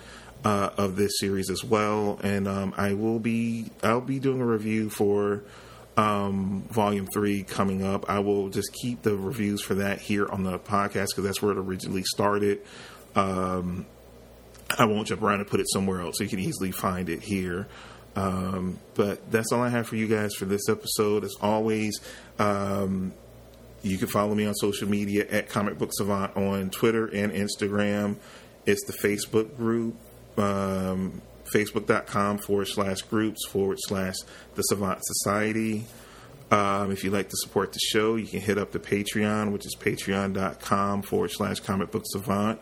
uh, 0.46 0.70
of 0.78 0.96
this 0.96 1.14
series 1.20 1.50
as 1.50 1.64
well. 1.64 2.20
And 2.22 2.48
um, 2.48 2.74
I 2.78 2.94
will 2.94 3.20
be 3.20 3.72
I'll 3.82 4.02
be 4.02 4.20
doing 4.20 4.42
a 4.42 4.46
review 4.46 4.92
for 4.92 5.44
um, 6.00 6.64
volume 6.70 7.08
three 7.14 7.44
coming 7.44 7.84
up. 7.84 8.10
I 8.10 8.20
will 8.20 8.48
just 8.50 8.72
keep 8.72 9.02
the 9.02 9.18
reviews 9.18 9.62
for 9.62 9.76
that 9.76 10.00
here 10.00 10.28
on 10.30 10.44
the 10.44 10.58
podcast 10.58 11.08
because 11.08 11.26
that's 11.26 11.42
where 11.42 11.52
it 11.52 11.58
originally 11.58 12.04
started. 12.04 12.62
Um, 13.16 13.86
I 14.78 14.86
won't 14.86 15.08
jump 15.08 15.22
around 15.22 15.42
and 15.42 15.48
put 15.48 15.60
it 15.60 15.66
somewhere 15.70 16.00
else. 16.00 16.18
So 16.18 16.24
you 16.24 16.30
can 16.30 16.40
easily 16.40 16.72
find 16.72 17.10
it 17.10 17.22
here. 17.22 17.68
Um, 18.16 18.80
but 18.96 19.30
that's 19.30 19.52
all 19.52 19.62
I 19.62 19.70
have 19.70 19.88
for 19.88 19.98
you 19.98 20.08
guys 20.08 20.36
for 20.36 20.46
this 20.46 20.70
episode. 20.70 21.26
As 21.26 21.36
always, 21.42 22.00
um, 22.38 23.12
you 23.82 23.98
can 23.98 24.08
follow 24.08 24.34
me 24.34 24.46
on 24.46 24.54
social 24.56 24.88
media 24.88 25.28
at 25.30 25.50
Comic 25.50 25.78
Book 25.78 25.90
Savant 25.92 26.36
on 26.38 26.70
Twitter 26.70 27.08
and 27.08 27.34
Instagram. 27.34 28.16
It's 28.66 28.86
the 28.86 28.94
Facebook 28.94 29.58
group. 29.58 29.96
Um, 30.38 31.22
facebook.com 31.54 32.40
forward 32.40 32.68
slash 32.68 33.02
groups 33.04 33.46
forward 33.48 33.78
slash 33.82 34.16
the 34.56 34.62
Savant 34.64 35.00
Society. 35.04 35.86
Um, 36.52 36.92
if 36.92 37.04
you'd 37.04 37.14
like 37.14 37.30
to 37.30 37.38
support 37.38 37.74
the 37.74 37.80
show, 37.80 38.16
you 38.16 38.26
can 38.26 38.42
hit 38.42 38.58
up 38.58 38.72
the 38.72 38.80
Patreon, 38.80 39.52
which 39.52 39.66
is 39.66 39.76
patreon.com 39.76 41.04
forward 41.04 41.32
slash 41.32 41.60
comic 41.60 41.92
book 41.92 42.04
savant. 42.06 42.60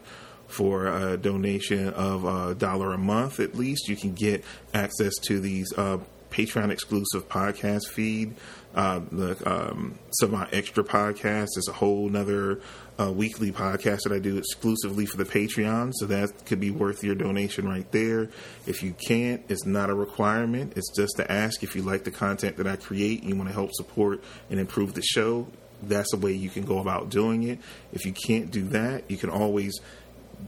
For 0.47 0.87
a 0.87 1.17
donation 1.17 1.89
of 1.89 2.23
a 2.23 2.55
dollar 2.55 2.93
a 2.93 2.97
month 2.97 3.41
at 3.41 3.55
least, 3.55 3.89
you 3.89 3.97
can 3.97 4.13
get 4.13 4.45
access 4.73 5.13
to 5.23 5.41
these 5.41 5.67
uh, 5.75 5.97
Patreon 6.37 6.69
exclusive 6.69 7.27
podcast 7.27 7.87
feed. 7.87 8.35
Uh, 8.75 9.01
the 9.11 9.41
um, 9.51 9.97
Savant 10.11 10.49
Extra 10.53 10.83
podcast 10.83 11.57
is 11.57 11.67
a 11.67 11.73
whole 11.73 12.09
nother 12.09 12.61
uh, 12.99 13.11
weekly 13.11 13.51
podcast 13.51 14.03
that 14.03 14.11
I 14.11 14.19
do 14.19 14.37
exclusively 14.37 15.07
for 15.07 15.17
the 15.17 15.25
Patreon. 15.25 15.93
So 15.95 16.05
that 16.05 16.45
could 16.45 16.59
be 16.59 16.69
worth 16.69 17.03
your 17.03 17.15
donation 17.15 17.67
right 17.67 17.91
there. 17.91 18.29
If 18.67 18.83
you 18.83 18.93
can't, 19.07 19.43
it's 19.49 19.65
not 19.65 19.89
a 19.89 19.95
requirement. 19.95 20.73
It's 20.75 20.95
just 20.95 21.17
to 21.17 21.31
ask 21.31 21.63
if 21.63 21.75
you 21.75 21.81
like 21.81 22.03
the 22.03 22.11
content 22.11 22.57
that 22.57 22.67
I 22.67 22.75
create 22.75 23.21
and 23.21 23.29
you 23.29 23.35
want 23.35 23.49
to 23.49 23.53
help 23.53 23.73
support 23.73 24.23
and 24.51 24.59
improve 24.59 24.93
the 24.93 25.01
show. 25.01 25.47
That's 25.81 26.13
a 26.13 26.17
way 26.17 26.33
you 26.33 26.51
can 26.51 26.65
go 26.65 26.77
about 26.77 27.09
doing 27.09 27.43
it. 27.43 27.57
If 27.93 28.05
you 28.05 28.13
can't 28.13 28.51
do 28.51 28.63
that, 28.69 29.09
you 29.09 29.17
can 29.17 29.31
always 29.31 29.79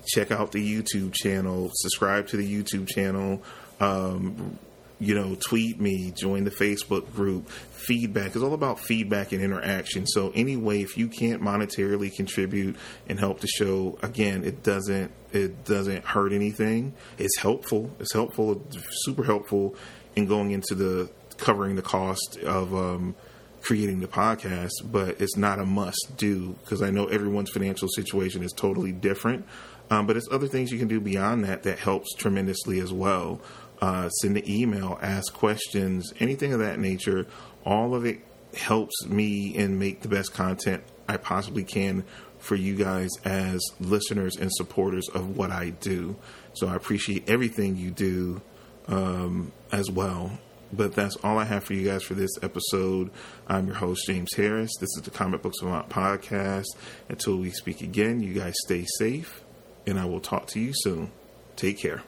check 0.05 0.29
out 0.29 0.51
the 0.51 0.63
YouTube 0.63 1.13
channel, 1.13 1.71
subscribe 1.73 2.27
to 2.27 2.37
the 2.37 2.47
YouTube 2.47 2.87
channel. 2.87 3.41
Um, 3.79 4.59
you 4.99 5.15
know, 5.15 5.35
tweet 5.35 5.79
me, 5.79 6.11
join 6.11 6.43
the 6.43 6.51
Facebook 6.51 7.13
group. 7.13 7.49
Feedback 7.49 8.35
is 8.35 8.43
all 8.43 8.53
about 8.53 8.79
feedback 8.79 9.31
and 9.31 9.41
interaction. 9.41 10.05
So 10.05 10.31
anyway, 10.35 10.81
if 10.81 10.97
you 10.97 11.07
can't 11.07 11.41
monetarily 11.41 12.13
contribute 12.13 12.75
and 13.07 13.17
help 13.17 13.39
the 13.39 13.47
show, 13.47 13.97
again, 14.03 14.43
it 14.43 14.61
doesn't 14.61 15.11
it 15.31 15.63
doesn't 15.63 16.03
hurt 16.03 16.33
anything. 16.33 16.93
It's 17.17 17.37
helpful. 17.37 17.91
It's 17.99 18.13
helpful, 18.13 18.65
super 19.03 19.23
helpful 19.23 19.75
in 20.15 20.25
going 20.25 20.51
into 20.51 20.75
the 20.75 21.09
covering 21.37 21.75
the 21.77 21.81
cost 21.81 22.37
of 22.43 22.75
um, 22.75 23.15
creating 23.61 24.01
the 24.01 24.07
podcast, 24.07 24.71
but 24.83 25.21
it's 25.21 25.37
not 25.37 25.59
a 25.59 25.65
must 25.65 26.13
do 26.17 26.55
because 26.63 26.81
I 26.81 26.89
know 26.89 27.05
everyone's 27.05 27.51
financial 27.51 27.87
situation 27.87 28.43
is 28.43 28.51
totally 28.51 28.91
different. 28.91 29.45
Um, 29.91 30.05
but 30.05 30.17
it's 30.17 30.27
other 30.29 30.47
things 30.47 30.71
you 30.71 30.77
can 30.77 30.87
do 30.87 30.99
beyond 30.99 31.45
that 31.45 31.63
that 31.63 31.79
helps 31.79 32.13
tremendously 32.13 32.79
as 32.79 32.93
well 32.93 33.41
uh, 33.81 34.09
send 34.09 34.37
an 34.37 34.49
email, 34.49 34.97
ask 35.01 35.33
questions, 35.33 36.13
anything 36.19 36.53
of 36.53 36.59
that 36.59 36.79
nature. 36.79 37.27
All 37.65 37.95
of 37.95 38.05
it 38.05 38.21
helps 38.55 39.05
me 39.05 39.55
and 39.57 39.79
make 39.79 40.01
the 40.01 40.07
best 40.07 40.33
content 40.33 40.83
I 41.07 41.17
possibly 41.17 41.63
can 41.63 42.03
for 42.39 42.55
you 42.55 42.75
guys 42.75 43.09
as 43.25 43.61
listeners 43.79 44.37
and 44.37 44.51
supporters 44.53 45.07
of 45.09 45.37
what 45.37 45.51
I 45.51 45.71
do. 45.71 46.15
So 46.53 46.67
I 46.67 46.75
appreciate 46.75 47.29
everything 47.29 47.75
you 47.75 47.91
do 47.91 48.41
um, 48.87 49.51
as 49.71 49.89
well. 49.91 50.39
But 50.71 50.93
that's 50.93 51.15
all 51.17 51.39
I 51.39 51.45
have 51.45 51.63
for 51.63 51.73
you 51.73 51.87
guys 51.87 52.03
for 52.03 52.13
this 52.13 52.31
episode. 52.43 53.09
I'm 53.47 53.65
your 53.65 53.75
host, 53.75 54.05
James 54.05 54.29
Harris. 54.35 54.71
This 54.79 54.89
is 54.97 55.01
the 55.01 55.09
Comic 55.09 55.41
Books 55.41 55.59
Savant 55.59 55.89
podcast. 55.89 56.67
Until 57.09 57.37
we 57.37 57.49
speak 57.49 57.81
again, 57.81 58.21
you 58.21 58.33
guys 58.33 58.53
stay 58.65 58.85
safe, 58.97 59.43
and 59.87 59.99
I 59.99 60.05
will 60.05 60.19
talk 60.19 60.45
to 60.47 60.59
you 60.59 60.71
soon. 60.75 61.11
Take 61.55 61.79
care. 61.79 62.03